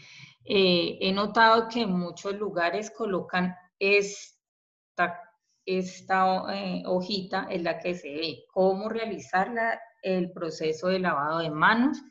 eh, 0.50 0.96
he 1.02 1.12
notado 1.12 1.68
que 1.68 1.82
en 1.82 1.92
muchos 1.92 2.34
lugares 2.36 2.90
colocan 2.90 3.54
esta, 3.78 5.20
esta 5.66 6.56
eh, 6.56 6.82
hojita 6.86 7.48
en 7.50 7.64
la 7.64 7.78
que 7.78 7.94
se 7.94 8.08
ve 8.08 8.44
cómo 8.50 8.88
realizar 8.88 9.52
el 10.02 10.32
proceso 10.32 10.88
de 10.88 11.00
lavado 11.00 11.40
de 11.40 11.50
manos, 11.50 12.02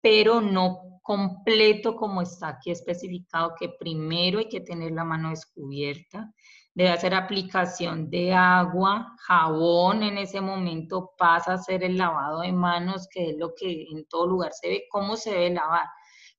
pero 0.00 0.40
no 0.40 0.98
completo 1.00 1.94
como 1.94 2.22
está 2.22 2.48
aquí 2.48 2.72
especificado, 2.72 3.54
que 3.56 3.68
primero 3.78 4.40
hay 4.40 4.48
que 4.48 4.62
tener 4.62 4.90
la 4.90 5.04
mano 5.04 5.30
descubierta, 5.30 6.32
debe 6.74 6.90
hacer 6.90 7.14
aplicación 7.14 8.10
de 8.10 8.34
agua, 8.34 9.14
jabón, 9.20 10.02
en 10.02 10.18
ese 10.18 10.40
momento 10.40 11.12
pasa 11.16 11.52
a 11.52 11.54
hacer 11.54 11.84
el 11.84 11.96
lavado 11.96 12.40
de 12.40 12.52
manos, 12.52 13.06
que 13.08 13.30
es 13.30 13.36
lo 13.38 13.54
que 13.54 13.86
en 13.92 14.08
todo 14.08 14.26
lugar 14.26 14.52
se 14.52 14.68
ve, 14.68 14.84
cómo 14.90 15.16
se 15.16 15.30
debe 15.30 15.50
lavar 15.50 15.86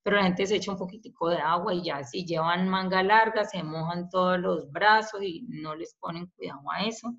pero 0.08 0.20
la 0.20 0.24
gente 0.24 0.46
se 0.46 0.56
echa 0.56 0.72
un 0.72 0.78
poquitico 0.78 1.28
de 1.28 1.36
agua 1.36 1.74
y 1.74 1.82
ya 1.82 2.02
si 2.02 2.24
llevan 2.24 2.66
manga 2.66 3.02
larga 3.02 3.44
se 3.44 3.62
mojan 3.62 4.08
todos 4.08 4.40
los 4.40 4.72
brazos 4.72 5.20
y 5.22 5.44
no 5.50 5.74
les 5.74 5.94
ponen 5.96 6.28
cuidado 6.28 6.62
a 6.72 6.86
eso. 6.86 7.12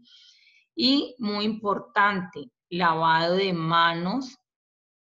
Y 0.74 1.14
muy 1.20 1.46
importante, 1.46 2.50
lavado 2.68 3.36
de 3.36 3.54
manos 3.54 4.40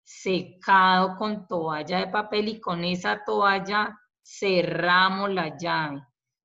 secado 0.04 1.18
con 1.18 1.48
toalla 1.48 1.98
de 1.98 2.12
papel 2.12 2.50
y 2.50 2.60
con 2.62 2.84
esa 2.84 3.24
toalla 3.26 4.00
cerramos 4.24 5.34
la 5.34 5.58
llave. 5.58 6.04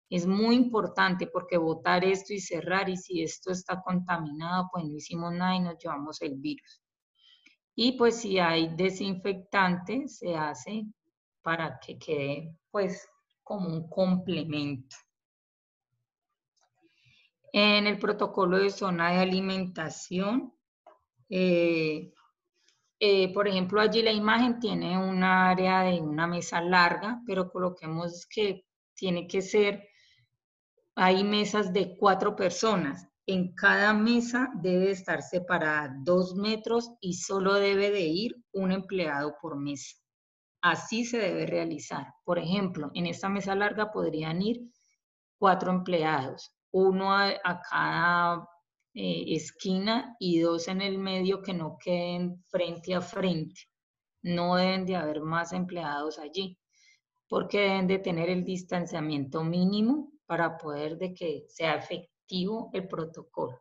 Es 0.09 0.27
muy 0.27 0.57
importante 0.57 1.27
porque 1.27 1.59
botar 1.59 2.07
esto 2.07 2.33
y 2.33 2.41
cerrar 2.41 2.89
y 2.89 2.97
si 2.97 3.23
esto 3.23 3.53
está 3.53 3.83
contaminado, 3.83 4.71
pues 4.73 4.87
no 4.87 4.97
hicimos 4.97 5.31
nada 5.35 5.57
y 5.57 5.61
nos 5.61 5.77
llevamos 5.77 6.23
el 6.23 6.37
virus. 6.37 6.81
Y 7.75 7.99
pues 7.99 8.19
si 8.19 8.39
hay 8.39 8.75
desinfectante, 8.75 10.09
se 10.09 10.35
hace 10.35 10.87
para 11.45 11.79
que 11.79 11.99
quede 11.99 12.57
pues 12.71 13.07
como 13.45 13.69
un 13.69 13.89
complemento. 13.89 14.97
En 17.53 17.87
el 17.87 17.99
protocolo 17.99 18.59
de 18.59 18.71
zona 18.71 19.13
de 19.13 19.19
alimentación, 19.19 20.53
eh, 21.29 22.13
eh, 22.99 23.33
por 23.35 23.47
ejemplo, 23.47 23.81
allí 23.81 24.03
la 24.03 24.11
imagen 24.11 24.59
tiene 24.59 24.99
un 24.99 25.23
área 25.23 25.83
de 25.83 26.01
una 26.01 26.27
mesa 26.27 26.61
larga, 26.63 27.21
pero 27.27 27.53
coloquemos 27.53 28.27
que 28.27 28.65
tiene 28.95 29.29
que 29.29 29.43
ser, 29.43 29.87
hay 30.97 31.23
mesas 31.23 31.73
de 31.73 31.97
cuatro 31.97 32.35
personas. 32.35 33.07
En 33.27 33.55
cada 33.55 33.93
mesa 33.93 34.51
debe 34.55 34.91
estar 34.91 35.23
separada 35.23 35.95
dos 36.01 36.35
metros 36.35 36.91
y 37.01 37.15
solo 37.15 37.55
debe 37.55 37.91
de 37.91 38.07
ir 38.07 38.37
un 38.53 38.73
empleado 38.73 39.37
por 39.41 39.57
mesa. 39.57 40.04
Así 40.65 41.05
se 41.05 41.19
debe 41.19 41.45
realizar. 41.45 42.15
Por 42.25 42.39
ejemplo, 42.39 42.91
en 42.95 43.05
esta 43.05 43.29
mesa 43.29 43.55
larga 43.55 43.93
podrían 43.93 44.41
ir 44.41 44.63
cuatro 45.39 45.71
empleados 45.71 46.57
uno 46.71 47.13
a, 47.13 47.61
cada 47.69 48.49
eh, 48.95 49.25
esquina 49.29 50.17
y 50.19 50.41
dos 50.41 50.69
en 50.69 50.81
el 50.81 50.97
medio 50.97 51.43
que 51.43 51.53
no 51.53 51.77
queden 51.79 52.43
frente 52.49 52.95
a 52.95 53.03
frente. 53.03 53.61
No 54.23 54.57
deben 54.57 54.87
de 54.87 54.97
haber 54.97 55.21
más 55.21 55.53
empleados 55.53 56.19
allí, 56.19 56.59
porque 57.29 57.59
deben 57.59 57.87
de 57.87 57.99
tener 57.99 58.31
el 58.31 58.43
distanciamiento 58.43 59.45
mínimo 59.45 60.13
para 60.25 60.57
poder 60.57 60.97
de 60.97 61.13
que 61.13 61.45
sea 61.47 61.75
efectivo 61.75 62.71
el 62.73 62.89
protocolo. 62.89 63.59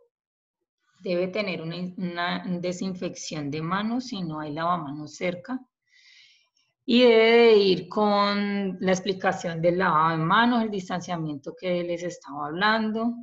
Debe 1.02 1.28
tener 1.28 1.62
una, 1.62 1.76
una 1.98 2.60
desinfección 2.62 3.52
de 3.52 3.62
manos 3.62 4.06
si 4.06 4.22
no 4.22 4.40
hay 4.40 4.54
lavamanos 4.54 5.18
cerca 5.18 5.60
y 6.86 7.04
debe 7.04 7.38
de 7.38 7.58
ir 7.58 7.90
con 7.90 8.78
la 8.80 8.92
explicación 8.92 9.62
del 9.62 9.78
lavado 9.78 10.18
de 10.18 10.24
manos, 10.24 10.64
el 10.64 10.72
distanciamiento 10.72 11.56
que 11.58 11.84
les 11.84 12.04
estaba 12.04 12.48
hablando. 12.48 13.14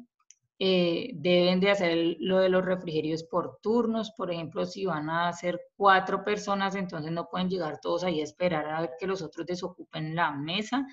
Eh, 0.62 1.12
deben 1.14 1.58
de 1.58 1.70
hacer 1.70 2.16
lo 2.20 2.38
de 2.38 2.50
los 2.50 2.64
refrigerios 2.64 3.24
por 3.24 3.58
turnos. 3.62 4.12
Por 4.12 4.30
ejemplo, 4.30 4.66
si 4.66 4.86
van 4.86 5.08
a 5.10 5.32
ser 5.32 5.60
cuatro 5.76 6.24
personas, 6.24 6.74
entonces 6.74 7.12
no 7.12 7.28
pueden 7.30 7.48
llegar 7.48 7.80
todos 7.80 8.04
ahí 8.04 8.20
a 8.20 8.24
esperar 8.24 8.66
a 8.68 8.80
ver 8.82 8.90
que 8.98 9.06
los 9.06 9.22
otros 9.22 9.46
desocupen 9.46 10.14
la 10.14 10.32
mesa, 10.32 10.86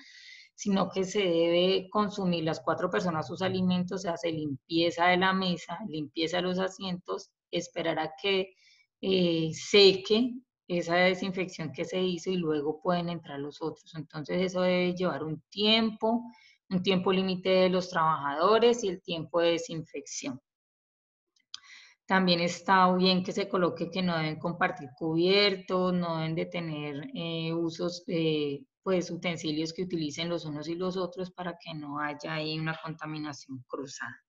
sino 0.54 0.90
que 0.90 1.04
se 1.04 1.20
debe 1.20 1.88
consumir 1.90 2.44
las 2.44 2.60
cuatro 2.60 2.90
personas 2.90 3.26
sus 3.26 3.42
alimentos, 3.42 4.02
se 4.02 4.08
hace 4.10 4.32
limpieza 4.32 5.06
de 5.08 5.18
la 5.18 5.32
mesa, 5.32 5.78
limpieza 5.88 6.38
de 6.38 6.44
los 6.44 6.58
asientos, 6.58 7.30
esperar 7.50 7.98
a 7.98 8.12
que 8.20 8.54
eh, 9.00 9.50
seque 9.54 10.34
esa 10.68 10.96
desinfección 10.96 11.72
que 11.72 11.86
se 11.86 12.00
hizo 12.00 12.30
y 12.30 12.36
luego 12.36 12.80
pueden 12.82 13.08
entrar 13.08 13.40
los 13.40 13.62
otros. 13.62 13.94
Entonces 13.94 14.42
eso 14.42 14.60
debe 14.60 14.94
llevar 14.94 15.24
un 15.24 15.40
tiempo, 15.48 16.22
un 16.68 16.82
tiempo 16.82 17.12
límite 17.12 17.48
de 17.48 17.70
los 17.70 17.88
trabajadores 17.88 18.84
y 18.84 18.88
el 18.88 19.02
tiempo 19.02 19.40
de 19.40 19.52
desinfección. 19.52 20.40
También 22.06 22.40
está 22.40 22.94
bien 22.94 23.22
que 23.22 23.32
se 23.32 23.48
coloque 23.48 23.90
que 23.90 24.02
no 24.02 24.16
deben 24.16 24.38
compartir 24.38 24.90
cubiertos, 24.96 25.92
no 25.92 26.18
deben 26.18 26.34
de 26.34 26.46
tener 26.46 27.10
eh, 27.14 27.52
usos, 27.52 28.04
eh, 28.06 28.62
pues 28.82 29.10
utensilios 29.10 29.72
que 29.72 29.82
utilicen 29.82 30.28
los 30.28 30.44
unos 30.44 30.68
y 30.68 30.74
los 30.74 30.96
otros 30.96 31.30
para 31.30 31.58
que 31.58 31.74
no 31.74 31.98
haya 32.00 32.34
ahí 32.34 32.58
una 32.58 32.78
contaminación 32.82 33.62
cruzada. 33.66 34.22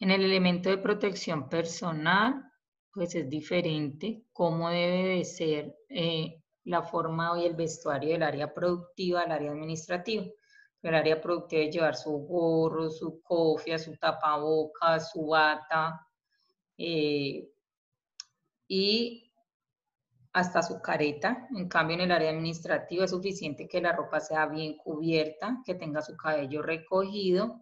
En 0.00 0.10
el 0.10 0.24
elemento 0.24 0.68
de 0.68 0.78
protección 0.78 1.48
personal, 1.48 2.51
pues 2.92 3.14
es 3.14 3.28
diferente, 3.28 4.24
cómo 4.32 4.68
debe 4.70 5.16
de 5.16 5.24
ser 5.24 5.74
eh, 5.88 6.42
la 6.64 6.82
forma 6.82 7.40
y 7.40 7.46
el 7.46 7.54
vestuario 7.54 8.12
del 8.12 8.22
área 8.22 8.52
productiva 8.52 9.22
al 9.22 9.32
área 9.32 9.50
administrativa. 9.50 10.24
El 10.82 10.94
área 10.94 11.20
productiva 11.20 11.60
debe 11.60 11.72
llevar 11.72 11.96
su 11.96 12.10
gorro, 12.10 12.90
su 12.90 13.20
cofia, 13.22 13.78
su 13.78 13.96
tapabocas, 13.96 15.10
su 15.12 15.26
bata 15.26 16.06
eh, 16.76 17.48
y 18.68 19.32
hasta 20.32 20.62
su 20.62 20.80
careta. 20.82 21.48
En 21.56 21.68
cambio, 21.68 21.94
en 21.94 22.02
el 22.02 22.12
área 22.12 22.30
administrativa 22.30 23.04
es 23.04 23.10
suficiente 23.10 23.68
que 23.68 23.80
la 23.80 23.92
ropa 23.92 24.20
sea 24.20 24.46
bien 24.46 24.76
cubierta, 24.76 25.62
que 25.64 25.74
tenga 25.74 26.02
su 26.02 26.16
cabello 26.16 26.62
recogido 26.62 27.60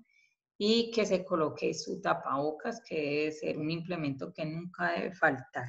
y 0.62 0.90
que 0.90 1.06
se 1.06 1.24
coloque 1.24 1.72
su 1.72 2.02
tapabocas, 2.02 2.82
que 2.86 2.94
debe 2.94 3.32
ser 3.32 3.56
un 3.56 3.70
implemento 3.70 4.30
que 4.30 4.44
nunca 4.44 4.92
debe 4.92 5.14
faltar. 5.14 5.64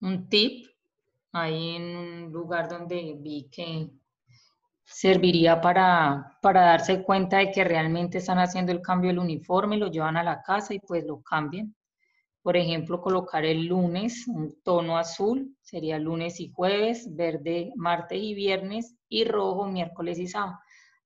Un 0.00 0.28
tip, 0.28 0.66
ahí 1.30 1.76
en 1.76 1.96
un 1.96 2.32
lugar 2.32 2.68
donde 2.68 3.14
vi 3.20 3.48
que 3.48 3.92
serviría 4.84 5.60
para, 5.60 6.36
para 6.42 6.62
darse 6.62 7.04
cuenta 7.04 7.38
de 7.38 7.52
que 7.52 7.62
realmente 7.62 8.18
están 8.18 8.40
haciendo 8.40 8.72
el 8.72 8.82
cambio 8.82 9.10
del 9.10 9.20
uniforme, 9.20 9.76
lo 9.76 9.86
llevan 9.86 10.16
a 10.16 10.24
la 10.24 10.42
casa 10.42 10.74
y 10.74 10.80
pues 10.80 11.04
lo 11.06 11.22
cambian. 11.22 11.76
Por 12.42 12.56
ejemplo, 12.56 13.00
colocar 13.00 13.44
el 13.44 13.66
lunes 13.66 14.26
un 14.26 14.60
tono 14.64 14.98
azul, 14.98 15.56
sería 15.62 16.00
lunes 16.00 16.40
y 16.40 16.50
jueves, 16.50 17.14
verde 17.14 17.70
martes 17.76 18.18
y 18.20 18.34
viernes 18.34 18.96
y 19.08 19.22
rojo 19.22 19.68
miércoles 19.68 20.18
y 20.18 20.26
sábado. 20.26 20.58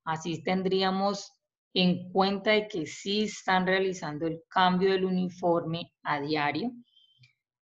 Así 0.04 0.42
tendríamos 0.42 1.32
en 1.74 2.10
cuenta 2.12 2.50
de 2.50 2.68
que 2.68 2.86
sí 2.86 3.24
están 3.24 3.66
realizando 3.66 4.26
el 4.26 4.42
cambio 4.48 4.92
del 4.92 5.04
uniforme 5.04 5.92
a 6.02 6.20
diario. 6.20 6.72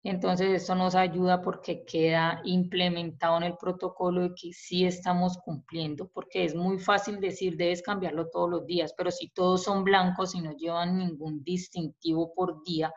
Entonces, 0.04 0.62
esto 0.62 0.74
nos 0.74 0.94
ayuda 0.94 1.42
porque 1.42 1.84
queda 1.84 2.40
implementado 2.44 3.36
en 3.38 3.42
el 3.42 3.56
protocolo 3.56 4.22
de 4.22 4.34
que 4.34 4.52
sí 4.52 4.86
estamos 4.86 5.36
cumpliendo, 5.38 6.08
porque 6.08 6.44
es 6.44 6.54
muy 6.54 6.78
fácil 6.78 7.20
decir, 7.20 7.56
debes 7.56 7.82
cambiarlo 7.82 8.28
todos 8.30 8.48
los 8.48 8.66
días, 8.66 8.94
pero 8.96 9.10
si 9.10 9.28
todos 9.30 9.64
son 9.64 9.84
blancos 9.84 10.34
y 10.34 10.40
no 10.40 10.52
llevan 10.52 10.98
ningún 10.98 11.42
distintivo 11.42 12.32
por 12.32 12.62
día, 12.62 12.92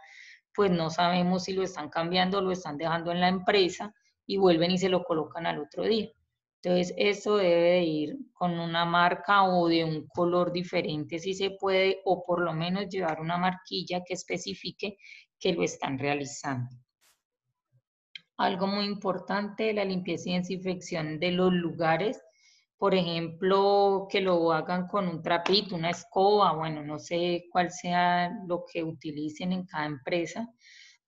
pues 0.53 0.71
no 0.71 0.89
sabemos 0.89 1.45
si 1.45 1.53
lo 1.53 1.63
están 1.63 1.89
cambiando 1.89 2.37
o 2.37 2.41
lo 2.41 2.51
están 2.51 2.77
dejando 2.77 3.11
en 3.11 3.19
la 3.19 3.29
empresa 3.29 3.93
y 4.25 4.37
vuelven 4.37 4.71
y 4.71 4.77
se 4.77 4.89
lo 4.89 5.03
colocan 5.03 5.45
al 5.47 5.59
otro 5.59 5.83
día. 5.83 6.09
Entonces, 6.63 6.93
eso 6.95 7.37
debe 7.37 7.71
de 7.71 7.83
ir 7.83 8.17
con 8.33 8.59
una 8.59 8.85
marca 8.85 9.43
o 9.45 9.67
de 9.67 9.83
un 9.83 10.05
color 10.07 10.51
diferente 10.51 11.17
si 11.17 11.33
se 11.33 11.51
puede, 11.51 12.01
o 12.05 12.21
por 12.21 12.41
lo 12.41 12.53
menos 12.53 12.87
llevar 12.87 13.19
una 13.19 13.37
marquilla 13.37 14.03
que 14.05 14.13
especifique 14.13 14.97
que 15.39 15.53
lo 15.53 15.63
están 15.63 15.97
realizando. 15.97 16.69
Algo 18.37 18.67
muy 18.67 18.85
importante, 18.85 19.73
la 19.73 19.85
limpieza 19.85 20.29
y 20.29 20.37
desinfección 20.37 21.19
de 21.19 21.31
los 21.31 21.51
lugares. 21.51 22.21
Por 22.77 22.93
ejemplo, 22.93 24.07
que 24.09 24.21
lo 24.21 24.51
hagan 24.51 24.87
con 24.87 25.07
un 25.07 25.23
trapito, 25.23 25.75
una 25.75 25.89
escoba, 25.89 26.53
bueno, 26.53 26.83
no 26.83 26.99
sé 26.99 27.45
cuál 27.51 27.71
sea 27.71 28.31
lo 28.47 28.65
que 28.71 28.83
utilicen 28.83 29.51
en 29.51 29.65
cada 29.65 29.85
empresa, 29.85 30.47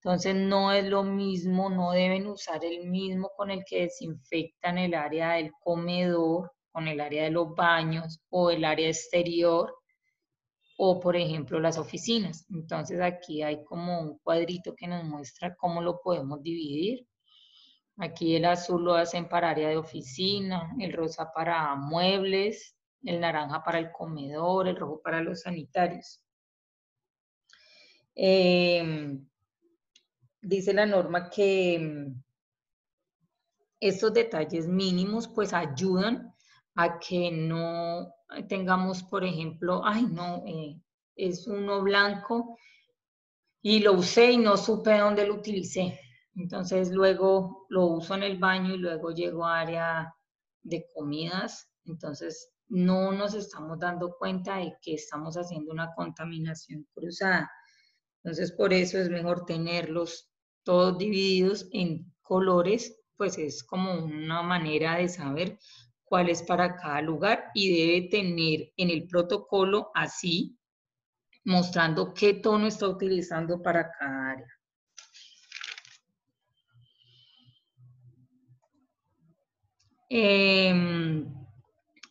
entonces 0.04 0.36
no 0.36 0.74
es 0.74 0.84
lo 0.86 1.04
mismo, 1.04 1.70
no 1.70 1.92
deben 1.94 2.28
usar 2.28 2.66
el 2.66 2.90
mismo 2.90 3.32
con 3.38 3.52
el 3.52 3.64
que 3.64 3.84
desinfectan 3.84 4.78
el 4.78 4.96
área 4.96 5.34
del 5.36 5.52
comedor, 5.62 6.52
con 6.74 6.90
el 6.90 7.00
área 7.00 7.24
de 7.24 7.32
los 7.32 7.56
baños 7.56 8.20
o 8.30 8.52
el 8.52 8.66
área 8.66 8.90
exterior 8.90 9.74
o 10.78 11.00
por 11.00 11.16
ejemplo 11.16 11.58
las 11.62 11.78
oficinas. 11.78 12.46
Entonces 12.50 13.00
aquí 13.00 13.44
hay 13.44 13.64
como 13.64 14.02
un 14.02 14.18
cuadrito 14.20 14.76
que 14.76 14.88
nos 14.88 15.06
muestra 15.06 15.56
cómo 15.56 15.82
lo 15.82 16.02
podemos 16.02 16.44
dividir. 16.44 17.08
Aquí 17.98 18.36
el 18.36 18.44
azul 18.44 18.84
lo 18.84 18.96
hacen 18.96 19.30
para 19.30 19.52
área 19.52 19.70
de 19.70 19.78
oficina, 19.78 20.76
el 20.80 20.92
rosa 20.92 21.32
para 21.32 21.76
muebles, 21.76 22.76
el 23.04 23.22
naranja 23.22 23.64
para 23.64 23.80
el 23.80 23.92
comedor, 23.94 24.68
el 24.68 24.76
rojo 24.76 25.02
para 25.02 25.22
los 25.22 25.42
sanitarios. 25.42 26.22
Eh, 28.16 29.24
dice 30.44 30.74
la 30.74 30.86
norma 30.86 31.30
que 31.30 31.80
mm, 31.80 32.24
estos 33.80 34.14
detalles 34.14 34.68
mínimos 34.68 35.28
pues 35.28 35.54
ayudan 35.54 36.34
a 36.76 37.00
que 37.00 37.32
no 37.32 38.14
tengamos, 38.48 39.04
por 39.04 39.24
ejemplo, 39.24 39.82
ay 39.84 40.04
no, 40.04 40.44
eh, 40.46 40.80
es 41.16 41.48
uno 41.48 41.82
blanco 41.82 42.58
y 43.62 43.80
lo 43.80 43.94
usé 43.94 44.32
y 44.32 44.38
no 44.38 44.58
supe 44.58 44.98
dónde 44.98 45.28
lo 45.28 45.36
utilicé. 45.36 46.00
Entonces 46.36 46.92
luego 46.92 47.66
lo 47.70 47.86
uso 47.86 48.16
en 48.16 48.24
el 48.24 48.38
baño 48.38 48.74
y 48.74 48.78
luego 48.78 49.12
llego 49.12 49.46
a 49.46 49.60
área 49.60 50.14
de 50.64 50.88
comidas. 50.94 51.70
Entonces 51.86 52.54
no 52.70 53.12
nos 53.12 53.36
estamos 53.36 53.80
dando 53.80 54.16
cuenta 54.18 54.58
de 54.58 54.76
que 54.82 54.96
estamos 54.96 55.36
haciendo 55.36 55.72
una 55.72 55.94
contaminación 55.94 56.88
cruzada. 56.94 57.52
Entonces, 58.24 58.54
por 58.54 58.74
eso 58.74 58.98
es 58.98 59.10
mejor 59.10 59.46
tenerlos 59.46 60.33
todos 60.64 60.98
divididos 60.98 61.68
en 61.72 62.12
colores, 62.22 63.00
pues 63.18 63.38
es 63.38 63.64
como 63.64 63.94
una 63.94 64.42
manera 64.42 64.98
de 64.98 65.08
saber 65.08 65.60
cuál 66.04 66.30
es 66.30 66.44
para 66.44 66.76
cada 66.76 67.02
lugar 67.02 67.52
y 67.54 67.76
debe 67.76 68.10
tener 68.10 68.72
en 68.78 68.90
el 68.90 69.08
protocolo 69.08 69.92
así, 69.94 70.58
mostrando 71.44 72.14
qué 72.14 72.36
tono 72.36 72.68
está 72.68 72.88
utilizando 72.88 73.62
para 73.62 73.92
cada 73.92 74.32
área. 74.32 74.48
Em, 80.10 81.43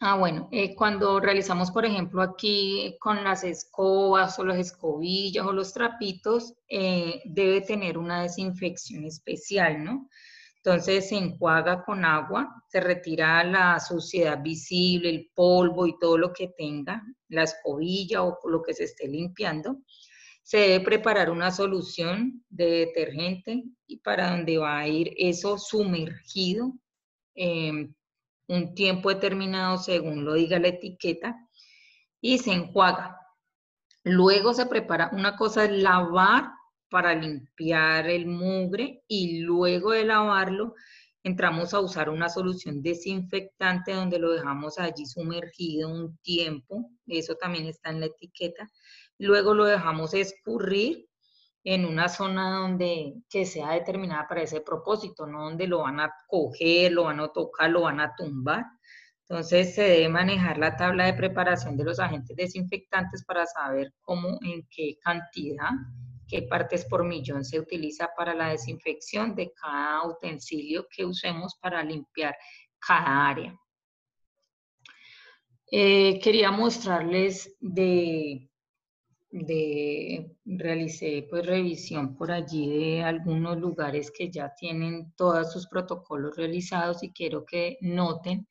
ah, 0.03 0.17
bueno, 0.17 0.49
eh, 0.53 0.75
cuando 0.75 1.19
realizamos, 1.21 1.71
por 1.71 1.87
ejemplo, 1.87 2.21
aquí 2.23 2.97
con 3.01 3.25
las 3.25 3.45
escobas 3.45 4.39
o 4.39 4.45
las 4.45 4.59
escobillas 4.59 5.47
o 5.47 5.53
los 5.53 5.73
trapitos, 5.73 6.55
eh, 6.69 7.23
debe 7.25 7.63
tener 7.63 7.97
una 7.97 8.23
desinfección 8.23 9.05
especial, 9.05 9.83
¿no? 9.83 10.09
Entonces 10.57 11.09
se 11.09 11.17
enjuaga 11.17 11.83
con 11.85 12.05
agua, 12.05 12.65
se 12.69 12.81
retira 12.81 13.43
la 13.45 13.81
suciedad 13.81 14.41
visible, 14.43 15.09
el 15.09 15.31
polvo 15.35 15.87
y 15.87 15.99
todo 15.99 16.19
lo 16.19 16.33
que 16.33 16.49
tenga, 16.49 17.03
la 17.29 17.45
escobilla 17.45 18.23
o 18.23 18.39
lo 18.49 18.63
que 18.63 18.75
se 18.75 18.85
esté 18.85 19.09
limpiando. 19.09 19.79
Se 20.43 20.59
debe 20.59 20.85
preparar 20.85 21.31
una 21.31 21.51
solución 21.51 22.45
de 22.51 22.87
detergente 22.87 23.65
y 23.87 23.99
para 23.99 24.31
donde 24.31 24.59
va 24.59 24.79
a 24.79 24.89
ir 24.89 25.15
eso 25.17 25.59
sumergido 25.59 26.75
Em, 27.35 27.95
un 28.49 28.75
tiempo 28.75 29.09
determinado 29.09 29.79
según 29.79 30.25
lo 30.25 30.35
diga 30.35 30.59
la 30.59 30.69
etiqueta 30.69 31.37
y 32.21 32.39
se 32.39 32.53
enjuaga. 32.53 33.19
Luego 34.05 34.53
se 34.55 34.67
prepara, 34.67 35.11
una 35.13 35.37
cosa 35.37 35.65
es 35.65 35.71
lavar 35.71 36.51
para 36.89 37.15
limpiar 37.15 38.09
el 38.09 38.27
mugre 38.27 39.03
y 39.09 39.41
luego 39.41 39.93
de 39.93 40.05
lavarlo 40.05 40.75
entramos 41.25 41.73
a 41.73 41.81
usar 41.81 42.11
una 42.11 42.29
solución 42.29 42.83
desinfectante 42.83 43.93
donde 43.93 44.19
lo 44.19 44.33
dejamos 44.33 44.79
allí 44.79 45.07
sumergido 45.07 45.89
un 45.89 46.19
tiempo, 46.19 46.91
eso 47.07 47.37
también 47.37 47.67
está 47.67 47.91
en 47.91 48.01
la 48.01 48.07
etiqueta, 48.07 48.69
luego 49.19 49.55
lo 49.55 49.65
dejamos 49.65 50.15
escurrir 50.15 51.09
en 51.65 51.85
una 51.85 52.09
zona 52.09 52.59
donde 52.59 53.15
que 53.29 53.47
sea 53.47 53.73
determinada 53.73 54.27
para 54.27 54.43
ese 54.43 54.61
propósito, 54.61 55.27
no 55.27 55.45
donde 55.45 55.67
lo 55.67 55.81
van 55.81 56.01
a 56.01 56.13
coger, 56.27 56.93
lo 56.93 57.05
van 57.05 57.21
a 57.21 57.29
tocar, 57.29 57.71
lo 57.71 57.83
van 57.83 58.01
a 58.01 58.15
tumbar. 58.17 58.65
Entonces 59.29 59.75
se 59.75 59.83
debe 59.83 60.09
manejar 60.09 60.59
la 60.59 60.77
tabla 60.77 61.07
de 61.07 61.15
preparación 61.15 61.77
de 61.77 61.85
los 61.85 61.99
agentes 62.01 62.37
desinfectantes 62.37 63.25
para 63.25 63.47
saber 63.47 63.93
cómo, 64.03 64.39
en 64.43 64.67
qué 64.71 64.99
cantidad, 65.03 65.71
qué 66.29 66.43
partes 66.43 66.85
por 66.85 67.05
millón 67.05 67.45
se 67.45 67.61
utiliza 67.61 68.11
para 68.17 68.35
la 68.35 68.49
desinfección 68.49 69.35
de 69.35 69.53
cada 69.53 70.07
utensilio 70.07 70.87
que 70.95 71.05
usemos 71.05 71.57
para 71.61 71.83
limpiar 71.83 72.37
cada 72.79 73.29
área. 73.29 73.59
Eh, 75.71 76.21
quería 76.21 76.51
mostrarles 76.51 77.57
de 77.61 78.51
de 79.33 80.37
realicé 80.45 81.27
pues 81.31 81.47
revisión 81.47 82.15
por 82.17 82.31
allí 82.31 82.69
de 82.69 83.03
algunos 83.03 83.59
lugares 83.59 84.11
que 84.11 84.31
ya 84.31 84.55
tienen 84.55 85.13
todos 85.17 85.53
sus 85.53 85.67
protocolos 85.69 86.37
realizados 86.37 87.03
y 87.03 87.13
quiero 87.13 87.47
que 87.47 87.79
noten 87.81 88.47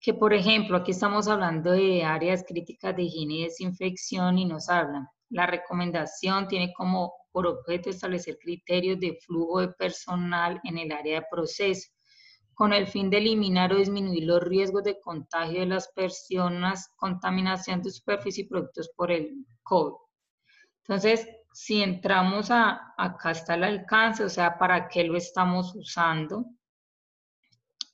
que 0.00 0.14
por 0.14 0.32
ejemplo 0.32 0.78
aquí 0.78 0.92
estamos 0.92 1.28
hablando 1.28 1.72
de 1.72 2.04
áreas 2.04 2.42
críticas 2.48 2.96
de 2.96 3.02
higiene 3.02 3.34
y 3.34 3.44
desinfección 3.44 4.38
y 4.38 4.46
nos 4.46 4.70
hablan 4.70 5.06
la 5.28 5.46
recomendación 5.46 6.48
tiene 6.48 6.72
como 6.72 7.12
por 7.30 7.46
objeto 7.46 7.90
establecer 7.90 8.38
criterios 8.38 8.98
de 8.98 9.18
flujo 9.26 9.60
de 9.60 9.68
personal 9.68 10.58
en 10.64 10.78
el 10.78 10.90
área 10.90 11.20
de 11.20 11.26
proceso 11.30 11.90
con 12.58 12.72
el 12.72 12.88
fin 12.88 13.08
de 13.08 13.18
eliminar 13.18 13.72
o 13.72 13.76
disminuir 13.76 14.24
los 14.24 14.42
riesgos 14.42 14.82
de 14.82 14.98
contagio 14.98 15.60
de 15.60 15.66
las 15.66 15.92
personas, 15.92 16.92
contaminación 16.96 17.80
de 17.82 17.92
superficie 17.92 18.42
y 18.42 18.48
productos 18.48 18.90
por 18.96 19.12
el 19.12 19.46
COVID. 19.62 19.94
Entonces, 20.82 21.28
si 21.52 21.80
entramos 21.84 22.50
a, 22.50 22.94
acá 22.98 23.30
está 23.30 23.54
el 23.54 23.62
alcance, 23.62 24.24
o 24.24 24.28
sea, 24.28 24.58
para 24.58 24.88
qué 24.88 25.04
lo 25.04 25.16
estamos 25.16 25.72
usando. 25.76 26.46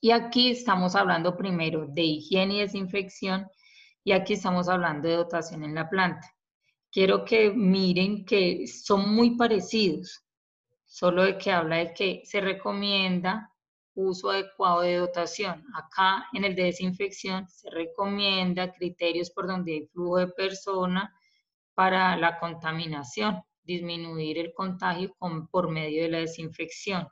Y 0.01 0.09
aquí 0.09 0.49
estamos 0.49 0.95
hablando 0.95 1.37
primero 1.37 1.85
de 1.87 2.01
higiene 2.01 2.55
y 2.55 2.59
desinfección 2.61 3.47
y 4.03 4.13
aquí 4.13 4.33
estamos 4.33 4.67
hablando 4.67 5.07
de 5.07 5.17
dotación 5.17 5.63
en 5.63 5.75
la 5.75 5.87
planta. 5.87 6.27
Quiero 6.91 7.23
que 7.23 7.51
miren 7.51 8.25
que 8.25 8.65
son 8.65 9.13
muy 9.13 9.37
parecidos, 9.37 10.25
solo 10.85 11.21
de 11.21 11.37
que 11.37 11.51
habla 11.51 11.77
de 11.77 11.93
que 11.93 12.21
se 12.25 12.41
recomienda 12.41 13.51
uso 13.95 14.29
adecuado 14.29 14.81
de 14.81 14.97
dotación. 14.97 15.65
Acá 15.73 16.27
en 16.33 16.43
el 16.43 16.55
de 16.55 16.65
desinfección 16.65 17.47
se 17.49 17.69
recomienda 17.69 18.71
criterios 18.71 19.31
por 19.31 19.47
donde 19.47 19.73
hay 19.73 19.87
flujo 19.87 20.17
de 20.17 20.27
persona 20.27 21.13
para 21.73 22.15
la 22.17 22.39
contaminación, 22.39 23.41
disminuir 23.63 24.37
el 24.37 24.53
contagio 24.53 25.15
por 25.51 25.69
medio 25.69 26.03
de 26.03 26.09
la 26.09 26.19
desinfección. 26.19 27.07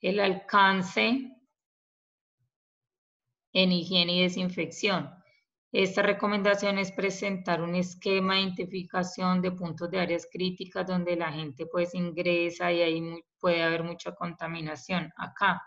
El 0.00 0.20
alcance 0.20 1.34
en 3.52 3.72
higiene 3.72 4.16
y 4.16 4.22
desinfección. 4.22 5.17
Esta 5.70 6.00
recomendación 6.00 6.78
es 6.78 6.92
presentar 6.92 7.60
un 7.60 7.74
esquema 7.74 8.34
de 8.34 8.40
identificación 8.40 9.42
de 9.42 9.52
puntos 9.52 9.90
de 9.90 10.00
áreas 10.00 10.26
críticas 10.30 10.86
donde 10.86 11.14
la 11.14 11.30
gente 11.30 11.66
pues 11.66 11.94
ingresa 11.94 12.72
y 12.72 12.80
ahí 12.80 13.24
puede 13.38 13.62
haber 13.62 13.84
mucha 13.84 14.14
contaminación. 14.14 15.12
Acá, 15.16 15.62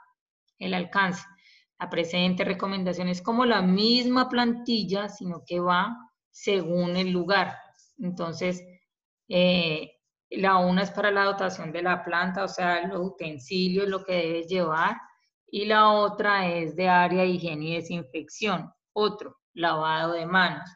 el 0.57 0.73
alcance. 0.73 1.23
La 1.79 1.89
presente 1.89 2.43
recomendación 2.43 3.09
es 3.09 3.21
como 3.21 3.45
la 3.45 3.61
misma 3.61 4.27
plantilla, 4.27 5.07
sino 5.07 5.43
que 5.45 5.59
va 5.59 5.95
según 6.31 6.95
el 6.95 7.11
lugar. 7.11 7.57
Entonces, 7.99 8.63
eh, 9.27 9.91
la 10.31 10.57
una 10.57 10.83
es 10.83 10.91
para 10.91 11.11
la 11.11 11.25
dotación 11.25 11.71
de 11.71 11.83
la 11.83 12.03
planta, 12.03 12.43
o 12.43 12.47
sea, 12.47 12.87
los 12.87 13.05
utensilios, 13.05 13.87
lo 13.87 14.03
que 14.03 14.13
debes 14.13 14.47
llevar, 14.47 14.97
y 15.47 15.65
la 15.65 15.91
otra 15.91 16.47
es 16.47 16.75
de 16.75 16.87
área 16.87 17.23
de 17.23 17.29
higiene 17.29 17.65
y 17.65 17.75
desinfección. 17.75 18.71
Otro, 18.93 19.40
lavado 19.53 20.13
de 20.13 20.25
manos. 20.25 20.69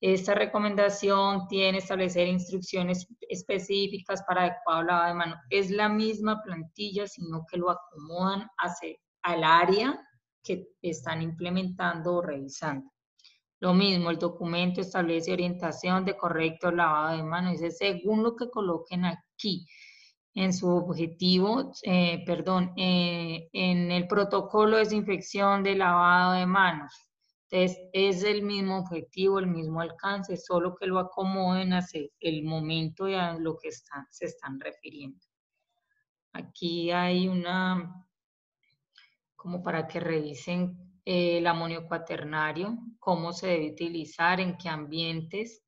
Esta 0.00 0.34
recomendación 0.34 1.48
tiene 1.48 1.78
establecer 1.78 2.28
instrucciones 2.28 3.06
específicas 3.28 4.22
para 4.26 4.42
adecuado 4.42 4.82
lavado 4.82 5.08
de 5.08 5.14
manos. 5.14 5.38
Es 5.48 5.70
la 5.70 5.88
misma 5.88 6.42
plantilla, 6.42 7.06
sino 7.06 7.46
que 7.50 7.56
lo 7.56 7.70
acomodan 7.70 8.46
hacia, 8.58 8.96
al 9.22 9.44
área 9.44 9.98
que 10.42 10.68
están 10.82 11.22
implementando 11.22 12.16
o 12.16 12.22
revisando. 12.22 12.90
Lo 13.60 13.72
mismo, 13.72 14.10
el 14.10 14.18
documento 14.18 14.82
establece 14.82 15.32
orientación 15.32 16.04
de 16.04 16.18
correcto 16.18 16.70
lavado 16.70 17.16
de 17.16 17.22
manos. 17.22 17.52
Dice, 17.52 17.70
según 17.70 18.22
lo 18.22 18.36
que 18.36 18.50
coloquen 18.50 19.06
aquí 19.06 19.66
en 20.34 20.52
su 20.52 20.68
objetivo, 20.68 21.72
eh, 21.82 22.22
perdón, 22.26 22.74
eh, 22.76 23.48
en 23.52 23.90
el 23.90 24.06
protocolo 24.06 24.76
de 24.76 24.84
desinfección 24.84 25.62
de 25.62 25.76
lavado 25.76 26.32
de 26.32 26.44
manos. 26.44 26.92
Entonces, 27.50 27.78
es 27.92 28.24
el 28.24 28.42
mismo 28.42 28.78
objetivo, 28.78 29.38
el 29.38 29.46
mismo 29.46 29.80
alcance, 29.80 30.36
solo 30.36 30.74
que 30.74 30.86
lo 30.86 30.98
acomoden 30.98 31.72
hacia 31.72 32.02
el 32.20 32.42
momento 32.42 33.08
y 33.08 33.14
a 33.14 33.34
lo 33.34 33.56
que 33.58 33.68
están, 33.68 34.06
se 34.10 34.26
están 34.26 34.58
refiriendo. 34.58 35.20
Aquí 36.32 36.90
hay 36.90 37.28
una, 37.28 38.06
como 39.36 39.62
para 39.62 39.86
que 39.86 40.00
revisen 40.00 41.00
el 41.04 41.46
amonio 41.46 41.86
cuaternario, 41.86 42.78
cómo 42.98 43.32
se 43.32 43.48
debe 43.48 43.72
utilizar, 43.72 44.40
en 44.40 44.56
qué 44.56 44.68
ambientes, 44.68 45.62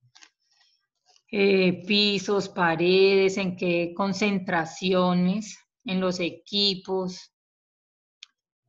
eh, 1.30 1.84
pisos, 1.86 2.48
paredes, 2.48 3.36
en 3.36 3.56
qué 3.56 3.92
concentraciones, 3.94 5.58
en 5.84 6.00
los 6.00 6.20
equipos, 6.20 7.35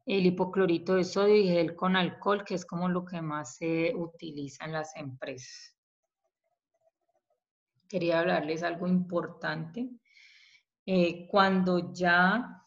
el 0.08 0.26
hipoclorito 0.26 0.96
de 0.96 1.04
sodio 1.04 1.36
y 1.36 1.48
gel 1.50 1.76
con 1.76 1.98
alcohol, 1.98 2.46
que 2.46 2.56
es 2.56 2.65
como 2.65 2.88
lo 2.88 3.04
que 3.04 3.22
más 3.22 3.58
se 3.58 3.93
utiliza 3.93 4.63
en 4.63 4.72
las 4.72 4.96
empresas. 4.96 5.76
Quería 7.89 8.22
hablarles 8.22 8.63
algo 8.63 8.88
importante. 8.88 9.89
Eh, 10.86 11.28
cuando 11.28 11.93
ya, 11.93 12.63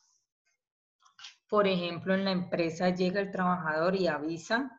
por 1.49 1.67
ejemplo, 1.67 2.15
en 2.15 2.27
la 2.27 2.33
empresa 2.33 2.91
llega 2.91 3.21
el 3.21 3.31
trabajador 3.31 3.97
y 3.97 4.07
avisa 4.07 4.71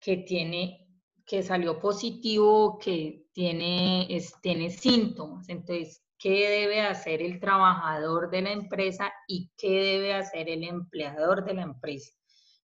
que 0.00 0.16
tiene 0.16 0.88
que 1.24 1.44
salió 1.44 1.78
positivo, 1.78 2.76
que 2.76 3.26
tiene, 3.32 4.08
tiene 4.42 4.68
síntomas. 4.68 5.48
Entonces, 5.48 6.02
¿qué 6.20 6.48
debe 6.48 6.82
hacer 6.82 7.22
el 7.22 7.40
trabajador 7.40 8.30
de 8.30 8.42
la 8.42 8.52
empresa 8.52 9.12
y 9.26 9.50
qué 9.56 9.70
debe 9.70 10.14
hacer 10.14 10.48
el 10.48 10.62
empleador 10.62 11.44
de 11.44 11.54
la 11.54 11.62
empresa? 11.62 12.12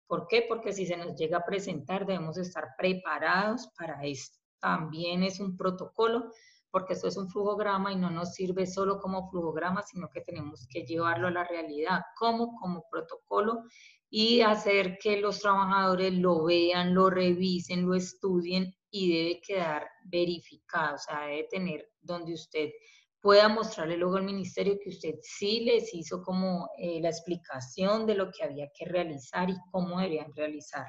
¿Por 0.06 0.28
qué? 0.28 0.44
Porque 0.46 0.72
si 0.72 0.86
se 0.86 0.96
nos 0.96 1.16
llega 1.16 1.38
a 1.38 1.44
presentar, 1.44 2.06
debemos 2.06 2.38
estar 2.38 2.68
preparados 2.78 3.68
para 3.76 4.04
esto. 4.04 4.38
También 4.60 5.22
es 5.24 5.40
un 5.40 5.56
protocolo 5.56 6.30
porque 6.70 6.92
esto 6.92 7.08
es 7.08 7.16
un 7.16 7.30
flujograma 7.30 7.90
y 7.90 7.96
no 7.96 8.10
nos 8.10 8.34
sirve 8.34 8.66
solo 8.66 9.00
como 9.00 9.30
flujograma, 9.30 9.82
sino 9.82 10.10
que 10.10 10.20
tenemos 10.20 10.66
que 10.68 10.84
llevarlo 10.84 11.28
a 11.28 11.30
la 11.30 11.44
realidad, 11.44 12.02
como 12.18 12.54
como 12.56 12.84
protocolo 12.90 13.62
y 14.10 14.42
hacer 14.42 14.98
que 14.98 15.18
los 15.18 15.40
trabajadores 15.40 16.12
lo 16.12 16.44
vean, 16.44 16.94
lo 16.94 17.08
revisen, 17.08 17.86
lo 17.86 17.94
estudien 17.94 18.74
y 18.90 19.10
debe 19.10 19.40
quedar 19.40 19.88
verificado, 20.04 20.96
o 20.96 20.98
sea, 20.98 21.26
debe 21.26 21.48
tener 21.50 21.88
donde 22.02 22.34
usted 22.34 22.70
pueda 23.26 23.48
mostrarle 23.48 23.96
luego 23.96 24.18
al 24.18 24.22
ministerio 24.22 24.78
que 24.80 24.90
usted 24.90 25.16
sí 25.20 25.64
les 25.64 25.92
hizo 25.92 26.22
como 26.22 26.70
eh, 26.78 27.00
la 27.00 27.08
explicación 27.08 28.06
de 28.06 28.14
lo 28.14 28.30
que 28.30 28.44
había 28.44 28.68
que 28.72 28.84
realizar 28.84 29.50
y 29.50 29.56
cómo 29.72 29.98
debían 29.98 30.32
realizar. 30.32 30.86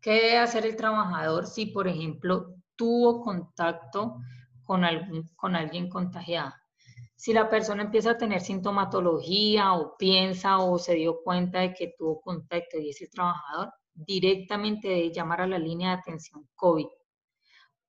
¿Qué 0.00 0.14
debe 0.14 0.38
hacer 0.38 0.66
el 0.66 0.74
trabajador 0.74 1.46
si, 1.46 1.66
por 1.66 1.86
ejemplo, 1.86 2.56
tuvo 2.74 3.20
contacto 3.20 4.16
con, 4.64 4.84
algún, 4.84 5.28
con 5.36 5.54
alguien 5.54 5.88
contagiado? 5.88 6.52
Si 7.14 7.32
la 7.32 7.48
persona 7.48 7.84
empieza 7.84 8.10
a 8.10 8.18
tener 8.18 8.40
sintomatología 8.40 9.74
o 9.74 9.96
piensa 9.96 10.58
o 10.58 10.80
se 10.80 10.94
dio 10.94 11.22
cuenta 11.22 11.60
de 11.60 11.74
que 11.74 11.94
tuvo 11.96 12.20
contacto 12.20 12.76
y 12.76 12.90
ese 12.90 13.06
trabajador, 13.06 13.72
directamente 13.94 14.88
debe 14.88 15.12
llamar 15.12 15.42
a 15.42 15.46
la 15.46 15.60
línea 15.60 15.90
de 15.90 16.00
atención 16.00 16.48
COVID 16.56 16.88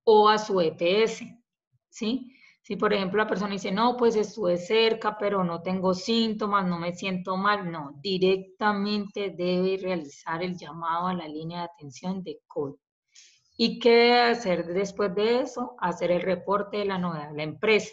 o 0.03 0.29
a 0.29 0.37
su 0.37 0.61
EPS, 0.61 1.23
¿sí? 1.89 2.35
Si, 2.69 2.75
por 2.75 2.93
ejemplo, 2.93 3.17
la 3.17 3.27
persona 3.27 3.53
dice, 3.53 3.71
no, 3.71 3.97
pues 3.97 4.15
estuve 4.15 4.55
cerca, 4.57 5.17
pero 5.17 5.43
no 5.43 5.63
tengo 5.63 5.95
síntomas, 5.95 6.67
no 6.67 6.77
me 6.77 6.93
siento 6.93 7.35
mal, 7.35 7.71
no, 7.71 7.93
directamente 7.99 9.31
debe 9.31 9.79
realizar 9.81 10.43
el 10.43 10.55
llamado 10.55 11.07
a 11.07 11.15
la 11.15 11.27
línea 11.27 11.61
de 11.61 11.65
atención 11.65 12.21
de 12.21 12.41
COVID. 12.45 12.75
¿Y 13.57 13.79
qué 13.79 13.89
debe 13.89 14.21
hacer 14.21 14.67
después 14.67 15.15
de 15.15 15.39
eso? 15.41 15.77
Hacer 15.79 16.11
el 16.11 16.21
reporte 16.21 16.77
de 16.77 16.85
la 16.85 16.99
novedad 16.99 17.31
de 17.31 17.37
la 17.37 17.43
empresa. 17.43 17.91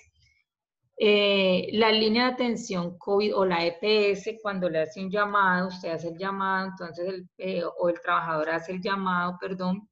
Eh, 0.99 1.71
la 1.73 1.91
línea 1.91 2.27
de 2.27 2.33
atención 2.35 2.99
COVID 2.99 3.35
o 3.35 3.47
la 3.47 3.65
EPS, 3.65 4.39
cuando 4.43 4.69
le 4.69 4.81
hace 4.81 5.03
un 5.03 5.11
llamado, 5.11 5.69
usted 5.69 5.89
hace 5.89 6.09
el 6.09 6.19
llamado, 6.19 6.69
entonces, 6.73 7.25
eh, 7.39 7.63
o 7.65 7.89
el 7.89 7.99
trabajador 8.03 8.51
hace 8.51 8.73
el 8.73 8.83
llamado, 8.83 9.39
perdón, 9.41 9.89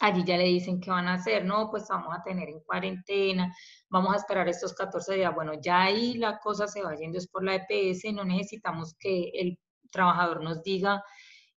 allí 0.00 0.24
ya 0.24 0.36
le 0.36 0.44
dicen 0.44 0.80
qué 0.80 0.90
van 0.90 1.08
a 1.08 1.14
hacer, 1.14 1.44
no, 1.44 1.70
pues 1.70 1.86
vamos 1.88 2.14
a 2.16 2.22
tener 2.22 2.48
en 2.48 2.60
cuarentena, 2.60 3.54
vamos 3.88 4.14
a 4.14 4.18
esperar 4.18 4.48
estos 4.48 4.74
14 4.74 5.14
días. 5.14 5.34
Bueno, 5.34 5.52
ya 5.60 5.82
ahí 5.82 6.14
la 6.14 6.38
cosa 6.38 6.66
se 6.66 6.82
va 6.82 6.94
yendo 6.94 7.18
es 7.18 7.28
por 7.28 7.44
la 7.44 7.54
EPS, 7.54 8.12
no 8.12 8.24
necesitamos 8.24 8.94
que 8.98 9.30
el 9.34 9.58
trabajador 9.90 10.42
nos 10.42 10.62
diga 10.62 11.02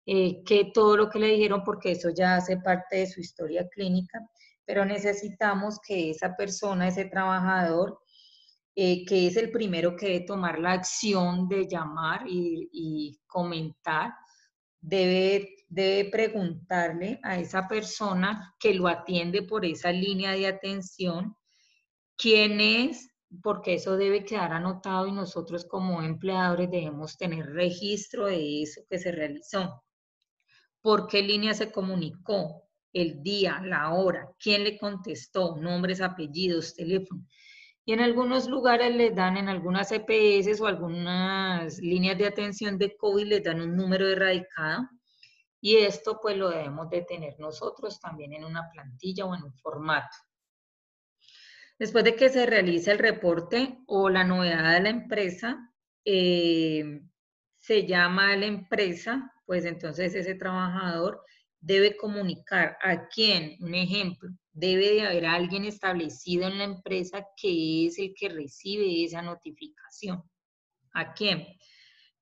eh, 0.06 0.44
que 0.44 0.72
todo 0.74 0.98
lo 0.98 1.10
que 1.10 1.20
le 1.20 1.28
dijeron, 1.28 1.64
porque 1.64 1.92
eso 1.92 2.10
ya 2.10 2.36
hace 2.36 2.58
parte 2.58 2.98
de 2.98 3.08
su 3.08 3.20
historia 3.20 3.68
clínica, 3.70 4.20
pero 4.66 4.86
necesitamos 4.86 5.80
que 5.86 6.12
esa 6.12 6.36
persona, 6.36 6.88
ese 6.88 7.06
trabajador, 7.06 8.00
eh, 8.76 9.06
que 9.06 9.28
es 9.28 9.36
el 9.36 9.52
primero 9.52 9.96
que 9.96 10.08
debe 10.08 10.26
tomar 10.26 10.60
la 10.60 10.74
acción 10.74 11.48
de 11.50 11.68
llamar 11.68 12.24
y, 12.28 12.70
y 12.72 13.20
comentar, 13.28 14.14
debe 14.82 15.60
debe 15.70 16.10
preguntarle 16.10 17.20
a 17.24 17.40
esa 17.40 17.68
persona 17.68 18.56
que 18.60 18.74
lo 18.74 18.88
atiende 18.88 19.44
por 19.44 19.66
esa 19.66 19.92
línea 19.92 20.32
de 20.32 20.48
atención 20.48 21.36
quién 22.18 22.60
es, 22.60 23.12
porque 23.44 23.76
eso 23.76 23.96
debe 23.96 24.26
quedar 24.26 24.52
anotado 24.52 25.08
y 25.08 25.12
nosotros 25.12 25.66
como 25.66 26.02
empleadores 26.02 26.70
debemos 26.72 27.18
tener 27.18 27.46
registro 27.46 28.26
de 28.26 28.64
eso 28.64 28.82
que 28.90 28.98
se 28.98 29.12
realizó. 29.12 29.84
¿Por 30.82 31.08
qué 31.08 31.22
línea 31.22 31.54
se 31.54 31.72
comunicó? 31.72 32.64
El 32.92 33.22
día, 33.22 33.62
la 33.64 33.94
hora, 33.94 34.28
quién 34.40 34.64
le 34.64 34.80
contestó, 34.80 35.56
nombres, 35.56 36.02
apellidos, 36.02 36.74
teléfono. 36.74 37.24
Y 37.86 37.94
en 37.94 38.02
algunos 38.02 38.48
lugares 38.48 38.96
les 38.96 39.16
dan, 39.16 39.38
en 39.38 39.50
algunas 39.50 39.92
EPS 39.92 40.62
o 40.62 40.68
algunas 40.68 41.80
líneas 41.80 42.18
de 42.18 42.28
atención 42.28 42.78
de 42.78 42.96
COVID, 42.96 43.26
les 43.26 43.44
dan 43.44 43.62
un 43.62 43.76
número 43.76 44.08
de 44.08 44.16
radicado 44.16 44.88
y 45.62 45.78
esto 45.78 46.20
pues 46.22 46.38
lo 46.38 46.50
debemos 46.50 46.90
de 46.90 47.02
tener 47.02 47.40
nosotros 47.40 48.00
también 48.00 48.34
en 48.34 48.46
una 48.46 48.70
plantilla 48.72 49.26
o 49.26 49.36
en 49.36 49.44
un 49.44 49.54
formato. 49.56 50.16
Después 51.78 52.04
de 52.04 52.16
que 52.16 52.30
se 52.30 52.46
realice 52.46 52.92
el 52.92 53.00
reporte 53.00 53.80
o 53.88 54.10
la 54.10 54.24
novedad 54.24 54.74
de 54.74 54.82
la 54.82 54.90
empresa, 54.90 55.72
eh, 56.06 57.02
se 57.58 57.86
llama 57.86 58.32
a 58.32 58.38
la 58.38 58.46
empresa, 58.46 59.34
pues 59.46 59.66
entonces 59.66 60.16
ese 60.16 60.36
trabajador 60.36 61.24
debe 61.62 61.98
comunicar 61.98 62.78
a 62.82 63.08
quién, 63.08 63.58
un 63.60 63.76
ejemplo, 63.76 64.30
debe 64.52 64.94
de 64.94 65.02
haber 65.02 65.26
alguien 65.26 65.66
establecido 65.66 66.48
en 66.48 66.58
la 66.58 66.64
empresa 66.66 67.26
que 67.36 67.88
es 67.88 68.00
el 68.00 68.14
que 68.16 68.30
recibe 68.30 69.04
esa 69.04 69.22
notificación. 69.22 70.24
¿A 70.94 71.14
quién? 71.14 71.46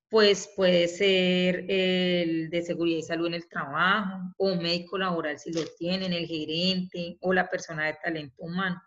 pues 0.09 0.49
puede 0.55 0.87
ser 0.87 1.65
el 1.69 2.49
de 2.49 2.61
seguridad 2.61 2.99
y 2.99 3.03
salud 3.03 3.27
en 3.27 3.33
el 3.35 3.49
trabajo, 3.49 4.33
o 4.37 4.55
médico 4.55 4.97
laboral 4.97 5.37
si 5.37 5.51
lo 5.51 5.61
tienen, 5.77 6.13
el 6.13 6.25
gerente 6.25 7.17
o 7.21 7.33
la 7.33 7.49
persona 7.49 7.87
de 7.87 7.97
talento 8.01 8.35
humano. 8.43 8.81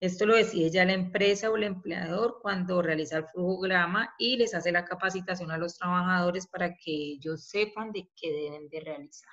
Esto 0.00 0.26
lo 0.26 0.36
decide 0.36 0.70
ya 0.70 0.84
la 0.84 0.92
empresa 0.92 1.50
o 1.50 1.56
el 1.56 1.64
empleador 1.64 2.38
cuando 2.42 2.82
realiza 2.82 3.18
el 3.18 3.26
flujograma 3.26 4.14
y 4.18 4.36
les 4.36 4.54
hace 4.54 4.72
la 4.72 4.84
capacitación 4.84 5.50
a 5.50 5.58
los 5.58 5.78
trabajadores 5.78 6.46
para 6.46 6.74
que 6.74 6.92
ellos 6.92 7.48
sepan 7.48 7.92
de 7.92 8.08
qué 8.14 8.30
deben 8.30 8.68
de 8.68 8.80
realizar. 8.80 9.32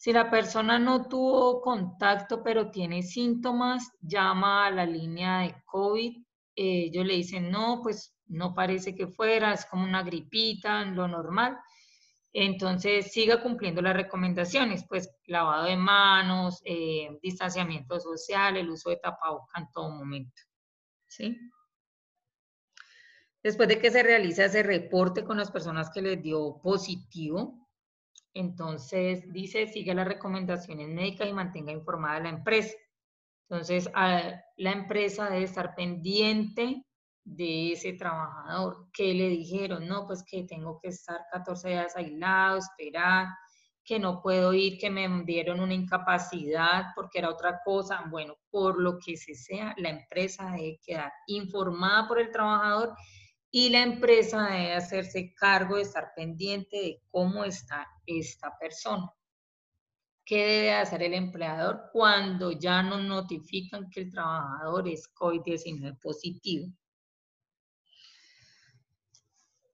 Si 0.00 0.14
la 0.14 0.30
persona 0.30 0.78
no 0.78 1.08
tuvo 1.08 1.60
contacto 1.60 2.42
pero 2.42 2.70
tiene 2.70 3.02
síntomas, 3.02 3.92
llama 4.00 4.64
a 4.64 4.70
la 4.70 4.86
línea 4.86 5.40
de 5.40 5.54
COVID. 5.66 6.16
Eh, 6.56 6.84
ellos 6.86 7.04
le 7.04 7.16
dicen, 7.16 7.50
no, 7.50 7.80
pues 7.82 8.16
no 8.28 8.54
parece 8.54 8.94
que 8.94 9.08
fuera, 9.08 9.52
es 9.52 9.66
como 9.66 9.84
una 9.84 10.02
gripita, 10.02 10.86
lo 10.86 11.06
normal. 11.06 11.58
Entonces, 12.32 13.12
siga 13.12 13.42
cumpliendo 13.42 13.82
las 13.82 13.94
recomendaciones, 13.94 14.86
pues 14.88 15.14
lavado 15.26 15.66
de 15.66 15.76
manos, 15.76 16.62
eh, 16.64 17.18
distanciamiento 17.22 18.00
social, 18.00 18.56
el 18.56 18.70
uso 18.70 18.88
de 18.88 18.96
tapabocas 18.96 19.62
en 19.62 19.70
todo 19.70 19.90
momento. 19.90 20.42
¿Sí? 21.08 21.38
Después 23.42 23.68
de 23.68 23.78
que 23.78 23.90
se 23.90 24.02
realiza 24.02 24.46
ese 24.46 24.62
reporte 24.62 25.24
con 25.24 25.36
las 25.36 25.50
personas 25.50 25.90
que 25.90 26.00
les 26.00 26.22
dio 26.22 26.58
positivo, 26.62 27.59
entonces 28.34 29.30
dice, 29.32 29.66
sigue 29.66 29.94
las 29.94 30.06
recomendaciones 30.06 30.88
médicas 30.88 31.28
y 31.28 31.32
mantenga 31.32 31.72
informada 31.72 32.16
a 32.16 32.20
la 32.20 32.28
empresa. 32.30 32.76
Entonces, 33.48 33.90
la 33.92 34.70
empresa 34.72 35.28
debe 35.28 35.44
estar 35.44 35.74
pendiente 35.74 36.86
de 37.24 37.72
ese 37.72 37.94
trabajador. 37.94 38.86
¿Qué 38.92 39.12
le 39.12 39.28
dijeron? 39.28 39.88
No, 39.88 40.06
pues 40.06 40.22
que 40.24 40.44
tengo 40.44 40.78
que 40.80 40.88
estar 40.88 41.20
14 41.32 41.68
días 41.68 41.96
aislado, 41.96 42.58
esperar, 42.58 43.26
que 43.84 43.98
no 43.98 44.22
puedo 44.22 44.52
ir, 44.52 44.78
que 44.78 44.88
me 44.88 45.08
dieron 45.24 45.58
una 45.58 45.74
incapacidad 45.74 46.86
porque 46.94 47.18
era 47.18 47.28
otra 47.28 47.60
cosa. 47.64 48.04
Bueno, 48.08 48.36
por 48.50 48.80
lo 48.80 48.98
que 49.04 49.16
se 49.16 49.34
sea, 49.34 49.74
la 49.78 49.90
empresa 49.90 50.52
debe 50.52 50.78
quedar 50.84 51.12
informada 51.26 52.06
por 52.06 52.20
el 52.20 52.30
trabajador 52.30 52.94
y 53.50 53.70
la 53.70 53.82
empresa 53.82 54.46
debe 54.46 54.74
hacerse 54.74 55.34
cargo 55.34 55.76
de 55.76 55.82
estar 55.82 56.12
pendiente 56.14 56.76
de 56.76 57.02
cómo 57.10 57.44
está 57.44 57.86
esta 58.06 58.56
persona. 58.58 59.10
¿Qué 60.24 60.46
debe 60.46 60.72
hacer 60.74 61.02
el 61.02 61.14
empleador 61.14 61.90
cuando 61.92 62.52
ya 62.52 62.82
nos 62.82 63.02
notifican 63.02 63.90
que 63.90 64.02
el 64.02 64.10
trabajador 64.10 64.86
es 64.88 65.12
COVID-19 65.12 65.98
positivo? 66.00 66.72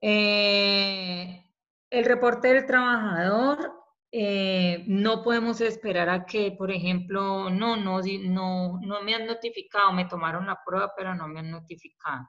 Eh, 0.00 1.44
el 1.90 2.04
reporte 2.04 2.48
del 2.48 2.64
trabajador, 2.64 3.72
eh, 4.10 4.84
no 4.86 5.22
podemos 5.22 5.60
esperar 5.60 6.08
a 6.08 6.24
que, 6.24 6.52
por 6.52 6.70
ejemplo, 6.70 7.50
no, 7.50 7.76
no, 7.76 8.00
no, 8.00 8.80
no 8.80 9.02
me 9.02 9.14
han 9.14 9.26
notificado, 9.26 9.92
me 9.92 10.06
tomaron 10.06 10.46
la 10.46 10.58
prueba, 10.64 10.92
pero 10.96 11.14
no 11.14 11.28
me 11.28 11.40
han 11.40 11.50
notificado. 11.50 12.26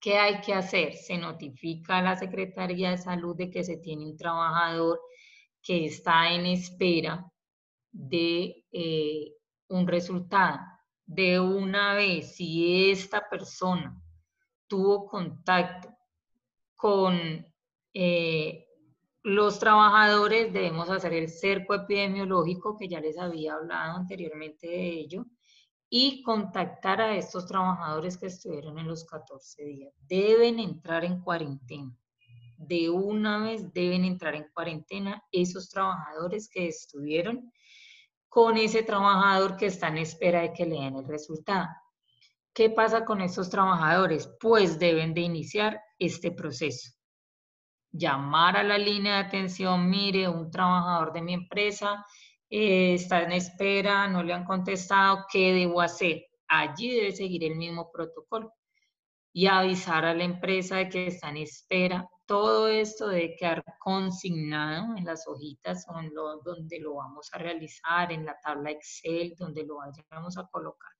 ¿Qué 0.00 0.18
hay 0.18 0.40
que 0.40 0.54
hacer? 0.54 0.94
Se 0.94 1.18
notifica 1.18 1.98
a 1.98 2.02
la 2.02 2.16
Secretaría 2.16 2.90
de 2.90 2.98
Salud 2.98 3.36
de 3.36 3.50
que 3.50 3.64
se 3.64 3.78
tiene 3.78 4.06
un 4.06 4.16
trabajador 4.16 5.00
que 5.62 5.86
está 5.86 6.32
en 6.32 6.46
espera 6.46 7.30
de 7.90 8.64
eh, 8.70 9.32
un 9.68 9.86
resultado. 9.86 10.58
De 11.04 11.40
una 11.40 11.94
vez, 11.94 12.36
si 12.36 12.90
esta 12.90 13.28
persona 13.28 14.00
tuvo 14.66 15.06
contacto 15.06 15.88
con 16.76 17.46
eh, 17.92 18.68
los 19.22 19.58
trabajadores 19.58 20.52
debemos 20.52 20.88
hacer 20.90 21.12
el 21.12 21.28
cerco 21.28 21.74
epidemiológico, 21.74 22.76
que 22.76 22.88
ya 22.88 23.00
les 23.00 23.18
había 23.18 23.54
hablado 23.54 23.96
anteriormente 23.96 24.68
de 24.68 24.88
ello, 24.88 25.26
y 25.90 26.22
contactar 26.22 27.00
a 27.00 27.16
estos 27.16 27.46
trabajadores 27.46 28.18
que 28.18 28.26
estuvieron 28.26 28.78
en 28.78 28.88
los 28.88 29.04
14 29.06 29.64
días. 29.64 29.94
Deben 30.06 30.58
entrar 30.58 31.04
en 31.04 31.20
cuarentena. 31.20 31.96
De 32.56 32.90
una 32.90 33.38
vez 33.38 33.72
deben 33.72 34.04
entrar 34.04 34.34
en 34.34 34.48
cuarentena 34.52 35.22
esos 35.32 35.70
trabajadores 35.70 36.48
que 36.48 36.66
estuvieron 36.66 37.52
con 38.28 38.56
ese 38.56 38.82
trabajador 38.82 39.56
que 39.56 39.66
está 39.66 39.88
en 39.88 39.98
espera 39.98 40.42
de 40.42 40.52
que 40.52 40.66
le 40.66 40.76
den 40.76 40.96
el 40.96 41.06
resultado. 41.06 41.68
¿Qué 42.52 42.68
pasa 42.68 43.04
con 43.04 43.20
estos 43.20 43.48
trabajadores? 43.48 44.28
Pues 44.40 44.78
deben 44.78 45.14
de 45.14 45.22
iniciar 45.22 45.80
este 45.98 46.32
proceso. 46.32 46.90
Llamar 47.92 48.56
a 48.56 48.62
la 48.62 48.76
línea 48.76 49.14
de 49.14 49.28
atención, 49.28 49.88
mire, 49.88 50.28
un 50.28 50.50
trabajador 50.50 51.12
de 51.12 51.22
mi 51.22 51.34
empresa 51.34 52.04
eh, 52.50 52.94
está 52.94 53.22
en 53.22 53.32
espera, 53.32 54.08
no 54.08 54.22
le 54.22 54.32
han 54.32 54.44
contestado, 54.44 55.26
¿qué 55.30 55.52
debo 55.52 55.80
hacer? 55.80 56.26
Allí 56.48 56.94
debe 56.94 57.12
seguir 57.12 57.44
el 57.44 57.56
mismo 57.56 57.90
protocolo 57.92 58.52
y 59.32 59.46
avisar 59.46 60.04
a 60.04 60.14
la 60.14 60.24
empresa 60.24 60.76
de 60.76 60.88
que 60.88 61.06
está 61.08 61.28
en 61.28 61.38
espera. 61.38 62.08
Todo 62.26 62.68
esto 62.68 63.08
debe 63.08 63.36
quedar 63.36 63.64
consignado 63.78 64.96
en 64.96 65.04
las 65.04 65.26
hojitas 65.26 65.86
donde 65.86 66.80
lo 66.80 66.94
vamos 66.94 67.28
a 67.32 67.38
realizar, 67.38 68.12
en 68.12 68.24
la 68.24 68.38
tabla 68.42 68.70
Excel, 68.70 69.34
donde 69.38 69.64
lo 69.64 69.76
vayamos 69.76 70.36
a 70.38 70.48
colocar. 70.50 70.90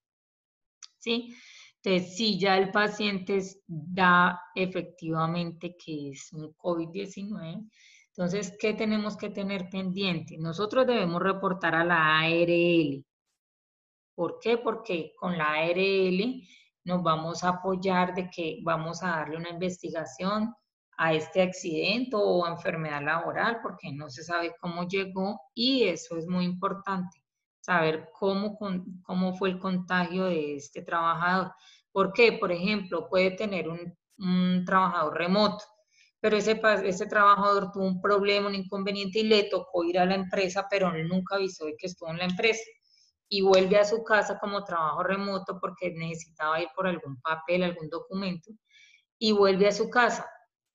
¿Sí? 0.98 1.34
Entonces, 1.82 2.16
si 2.16 2.38
ya 2.38 2.58
el 2.58 2.70
paciente 2.70 3.40
da 3.66 4.40
efectivamente 4.54 5.76
que 5.76 6.10
es 6.10 6.32
un 6.32 6.52
COVID-19, 6.54 7.68
entonces, 8.18 8.56
¿qué 8.58 8.74
tenemos 8.74 9.16
que 9.16 9.30
tener 9.30 9.70
pendiente? 9.70 10.36
Nosotros 10.38 10.88
debemos 10.88 11.22
reportar 11.22 11.76
a 11.76 11.84
la 11.84 12.18
ARL. 12.18 13.06
¿Por 14.16 14.40
qué? 14.40 14.58
Porque 14.58 15.12
con 15.16 15.38
la 15.38 15.52
ARL 15.52 16.42
nos 16.82 17.00
vamos 17.04 17.44
a 17.44 17.50
apoyar 17.50 18.16
de 18.16 18.28
que 18.28 18.58
vamos 18.64 19.04
a 19.04 19.10
darle 19.10 19.36
una 19.36 19.50
investigación 19.50 20.52
a 20.96 21.14
este 21.14 21.42
accidente 21.42 22.16
o 22.16 22.44
enfermedad 22.44 23.04
laboral, 23.04 23.60
porque 23.62 23.92
no 23.92 24.10
se 24.10 24.24
sabe 24.24 24.52
cómo 24.60 24.88
llegó 24.88 25.40
y 25.54 25.84
eso 25.84 26.16
es 26.16 26.26
muy 26.26 26.44
importante, 26.44 27.22
saber 27.60 28.08
cómo, 28.18 28.58
cómo 29.04 29.34
fue 29.34 29.50
el 29.50 29.60
contagio 29.60 30.24
de 30.24 30.56
este 30.56 30.82
trabajador. 30.82 31.52
¿Por 31.92 32.12
qué? 32.12 32.32
Por 32.32 32.50
ejemplo, 32.50 33.08
puede 33.08 33.30
tener 33.30 33.68
un, 33.68 33.96
un 34.18 34.64
trabajador 34.64 35.16
remoto, 35.16 35.64
pero 36.20 36.36
ese, 36.36 36.60
ese 36.84 37.06
trabajador 37.06 37.70
tuvo 37.72 37.84
un 37.84 38.00
problema, 38.00 38.48
un 38.48 38.54
inconveniente 38.54 39.20
y 39.20 39.24
le 39.24 39.44
tocó 39.44 39.84
ir 39.84 39.98
a 39.98 40.06
la 40.06 40.16
empresa, 40.16 40.66
pero 40.68 40.92
él 40.94 41.08
nunca 41.08 41.36
avisó 41.36 41.66
de 41.66 41.76
que 41.76 41.86
estuvo 41.86 42.10
en 42.10 42.18
la 42.18 42.24
empresa 42.24 42.62
y 43.28 43.42
vuelve 43.42 43.78
a 43.78 43.84
su 43.84 44.02
casa 44.02 44.38
como 44.38 44.64
trabajo 44.64 45.02
remoto 45.02 45.58
porque 45.60 45.92
necesitaba 45.92 46.60
ir 46.60 46.68
por 46.74 46.86
algún 46.86 47.20
papel, 47.20 47.62
algún 47.62 47.88
documento, 47.88 48.50
y 49.18 49.32
vuelve 49.32 49.68
a 49.68 49.72
su 49.72 49.90
casa. 49.90 50.28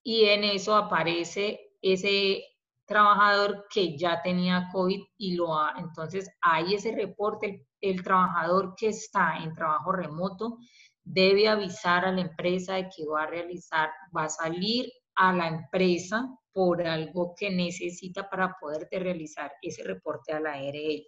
Y 0.03 0.25
en 0.25 0.43
eso 0.43 0.75
aparece 0.75 1.59
ese 1.81 2.43
trabajador 2.85 3.65
que 3.69 3.97
ya 3.97 4.21
tenía 4.21 4.69
COVID 4.71 5.01
y 5.17 5.35
lo 5.35 5.57
ha, 5.57 5.73
entonces 5.77 6.29
hay 6.41 6.75
ese 6.75 6.93
reporte, 6.93 7.47
el, 7.47 7.95
el 7.95 8.03
trabajador 8.03 8.75
que 8.75 8.89
está 8.89 9.37
en 9.37 9.53
trabajo 9.55 9.91
remoto 9.93 10.57
debe 11.03 11.47
avisar 11.47 12.05
a 12.05 12.11
la 12.11 12.21
empresa 12.21 12.75
de 12.75 12.89
que 12.89 13.05
va 13.05 13.23
a 13.23 13.27
realizar, 13.27 13.89
va 14.15 14.25
a 14.25 14.29
salir 14.29 14.91
a 15.15 15.33
la 15.33 15.47
empresa 15.47 16.29
por 16.51 16.85
algo 16.85 17.33
que 17.35 17.49
necesita 17.49 18.29
para 18.29 18.55
poder 18.59 18.87
realizar 18.91 19.51
ese 19.61 19.83
reporte 19.83 20.33
a 20.33 20.39
la 20.39 20.53
ARL. 20.53 21.07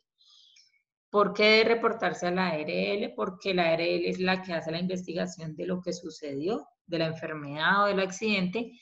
¿Por 1.10 1.34
qué 1.34 1.44
debe 1.44 1.76
reportarse 1.76 2.28
a 2.28 2.32
la 2.32 2.48
ARL? 2.48 3.14
Porque 3.16 3.54
la 3.54 3.72
ARL 3.72 4.06
es 4.06 4.20
la 4.20 4.42
que 4.42 4.54
hace 4.54 4.72
la 4.72 4.80
investigación 4.80 5.56
de 5.56 5.68
lo 5.68 5.82
que 5.82 5.94
sucedió, 5.94 6.68
de 6.88 7.00
la 7.00 7.06
enfermedad 7.08 7.84
o 7.84 7.88
del 7.88 8.02
accidente, 8.02 8.74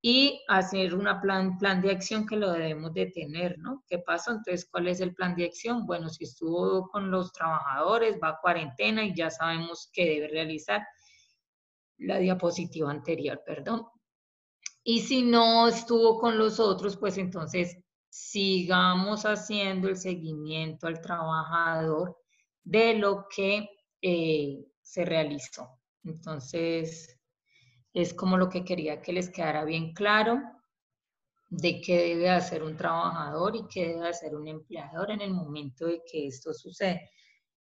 y 0.00 0.44
hacer 0.48 0.94
una 0.94 1.20
plan, 1.20 1.58
plan 1.58 1.80
de 1.80 1.90
acción 1.90 2.26
que 2.26 2.36
lo 2.36 2.52
debemos 2.52 2.92
de 2.94 3.06
tener, 3.06 3.58
¿no? 3.58 3.84
¿Qué 3.88 3.98
pasó? 3.98 4.30
Entonces, 4.30 4.68
¿cuál 4.70 4.86
es 4.88 5.00
el 5.00 5.14
plan 5.14 5.34
de 5.34 5.46
acción? 5.46 5.86
Bueno, 5.86 6.08
si 6.08 6.24
estuvo 6.24 6.88
con 6.88 7.10
los 7.10 7.32
trabajadores, 7.32 8.16
va 8.22 8.30
a 8.30 8.38
cuarentena 8.40 9.04
y 9.04 9.14
ya 9.14 9.30
sabemos 9.30 9.90
qué 9.92 10.04
debe 10.04 10.28
realizar. 10.28 10.86
La 11.96 12.18
diapositiva 12.18 12.90
anterior, 12.90 13.42
perdón. 13.44 13.86
Y 14.90 15.02
si 15.02 15.20
no 15.20 15.68
estuvo 15.68 16.18
con 16.18 16.38
los 16.38 16.58
otros, 16.58 16.96
pues 16.96 17.18
entonces 17.18 17.76
sigamos 18.08 19.26
haciendo 19.26 19.86
el 19.86 19.98
seguimiento 19.98 20.86
al 20.86 21.02
trabajador 21.02 22.16
de 22.64 22.94
lo 22.94 23.26
que 23.28 23.68
eh, 24.00 24.64
se 24.80 25.04
realizó. 25.04 25.78
Entonces, 26.04 27.20
es 27.92 28.14
como 28.14 28.38
lo 28.38 28.48
que 28.48 28.64
quería 28.64 29.02
que 29.02 29.12
les 29.12 29.28
quedara 29.28 29.66
bien 29.66 29.92
claro 29.92 30.40
de 31.50 31.82
qué 31.82 32.14
debe 32.14 32.30
hacer 32.30 32.62
un 32.62 32.78
trabajador 32.78 33.56
y 33.56 33.68
qué 33.68 33.88
debe 33.88 34.08
hacer 34.08 34.34
un 34.34 34.48
empleador 34.48 35.10
en 35.10 35.20
el 35.20 35.34
momento 35.34 35.84
de 35.84 36.00
que 36.10 36.28
esto 36.28 36.54
sucede. 36.54 37.10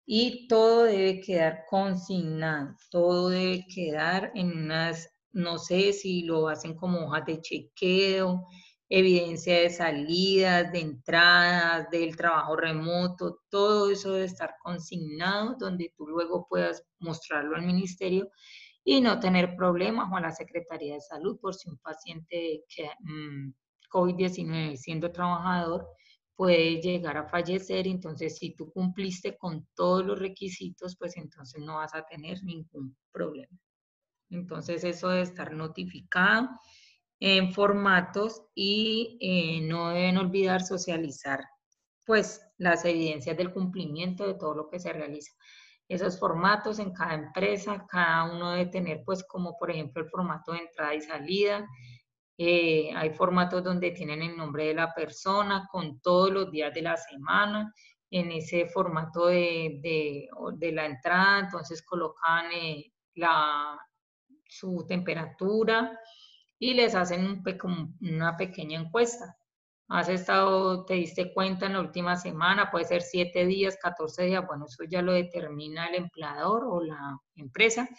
Y 0.06 0.46
todo 0.50 0.84
debe 0.84 1.22
quedar 1.22 1.64
consignado, 1.70 2.76
todo 2.92 3.30
debe 3.30 3.66
quedar 3.74 4.34
en 4.36 4.52
unas, 4.52 5.10
no 5.34 5.58
sé 5.58 5.94
si 5.94 6.24
lo 6.24 6.48
hacen 6.48 6.76
como 6.76 7.08
hojas 7.08 7.26
de 7.26 7.42
chequeo, 7.42 8.46
evidencia 8.90 9.60
de 9.62 9.70
salidas, 9.70 10.72
de 10.72 10.80
entradas, 10.80 11.90
del 11.90 12.16
trabajo 12.16 12.56
remoto, 12.56 13.40
todo 13.50 13.92
eso 13.92 14.14
debe 14.14 14.26
estar 14.26 14.56
consignado 14.62 15.56
donde 15.60 15.92
tú 15.98 16.08
luego 16.08 16.48
puedas 16.48 16.84
mostrarlo 17.00 17.56
al 17.56 17.66
ministerio 17.66 18.30
y 18.84 19.02
no 19.02 19.20
tener 19.20 19.56
problemas 19.56 20.10
con 20.10 20.22
la 20.22 20.32
Secretaría 20.32 20.96
de 20.96 21.02
Salud 21.02 21.40
por 21.40 21.56
si 21.56 21.70
un 21.70 21.78
paciente 21.78 22.64
que 22.68 22.90
mm, 23.00 23.54
COVID-19 23.92 24.76
siendo 24.76 25.12
trabajador 25.12 25.88
puede 26.36 26.82
llegar 26.82 27.18
a 27.18 27.28
fallecer, 27.30 27.88
entonces 27.88 28.38
si 28.38 28.56
tú 28.56 28.72
cumpliste 28.72 29.38
con 29.38 29.68
todos 29.76 30.06
los 30.06 30.20
requisitos, 30.20 30.96
pues 30.98 31.16
entonces 31.18 31.62
no 31.62 31.76
vas 31.76 31.94
a 31.96 32.06
tener 32.06 32.44
ningún 32.44 32.96
problema. 33.12 33.58
Entonces 34.30 34.84
eso 34.84 35.10
debe 35.10 35.24
estar 35.24 35.54
notificado 35.54 36.50
en 37.20 37.54
formatos 37.54 38.42
y 38.54 39.18
eh, 39.22 39.62
no 39.62 39.90
deben 39.90 40.18
olvidar 40.18 40.62
socializar 40.62 41.42
pues 42.06 42.46
las 42.58 42.84
evidencias 42.86 43.38
del 43.38 43.54
cumplimiento 43.54 44.28
de 44.28 44.34
todo 44.34 44.54
lo 44.54 44.70
que 44.70 44.80
se 44.80 44.92
realiza. 44.92 45.32
Esos 45.88 46.20
formatos 46.20 46.80
en 46.80 46.94
cada 46.94 47.14
empresa, 47.14 47.86
cada 47.90 48.26
uno 48.26 48.52
debe 48.52 48.72
tener 48.72 49.04
pues 49.06 49.24
como 49.24 49.58
por 49.58 49.72
ejemplo 49.72 50.04
el 50.04 50.10
formato 50.10 50.52
de 50.52 50.60
entrada 50.60 50.96
y 50.96 51.02
salida. 51.02 51.68
Eh, 52.38 52.92
hay 52.96 53.12
formatos 53.12 53.64
donde 53.64 53.92
tienen 53.92 54.22
el 54.22 54.36
nombre 54.36 54.68
de 54.68 54.74
la 54.74 54.94
persona 54.94 55.68
con 55.72 56.00
todos 56.02 56.32
los 56.32 56.52
días 56.52 56.74
de 56.74 56.82
la 56.82 56.98
semana. 56.98 57.74
En 58.10 58.32
ese 58.32 58.68
formato 58.68 59.28
de, 59.28 59.80
de, 59.82 60.30
de 60.56 60.72
la 60.72 60.86
entrada, 60.86 61.40
entonces 61.40 61.82
colocan 61.84 62.52
eh, 62.52 62.92
la, 63.16 63.78
su 64.58 64.86
temperatura, 64.88 66.00
y 66.60 66.74
les 66.74 66.96
hacen 66.96 67.44
una 68.02 68.38
pequeña 68.38 68.80
encuesta. 68.80 69.36
Has 69.90 70.08
estado, 70.08 70.86
te 70.86 70.94
diste 70.94 71.34
cuenta 71.34 71.66
en 71.66 71.74
la 71.74 71.82
última 71.82 72.16
semana, 72.16 72.72
puede 72.72 72.86
ser 72.86 73.02
7 73.02 73.46
días, 73.46 73.78
14 73.82 74.24
días, 74.24 74.48
bueno, 74.48 74.66
eso 74.66 74.86
ya 74.86 75.02
lo 75.02 75.12
determina 75.12 75.88
el 75.88 75.96
empleador 75.96 76.64
o 76.66 76.82
la 76.82 77.20
empresa, 77.36 77.90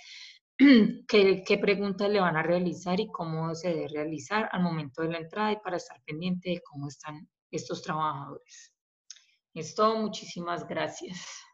qué, 1.09 1.45
qué 1.47 1.59
preguntas 1.59 2.09
le 2.09 2.21
van 2.21 2.37
a 2.37 2.43
realizar 2.43 2.99
y 3.01 3.11
cómo 3.11 3.55
se 3.55 3.69
debe 3.69 3.89
realizar 3.89 4.49
al 4.51 4.63
momento 4.63 5.03
de 5.03 5.09
la 5.11 5.19
entrada 5.19 5.53
y 5.53 5.57
para 5.57 5.77
estar 5.77 6.01
pendiente 6.05 6.51
de 6.51 6.63
cómo 6.63 6.89
están 6.89 7.29
estos 7.51 7.83
trabajadores. 7.83 8.73
Es 9.53 9.75
todo, 9.75 9.99
muchísimas 9.99 10.67
gracias. 10.67 11.45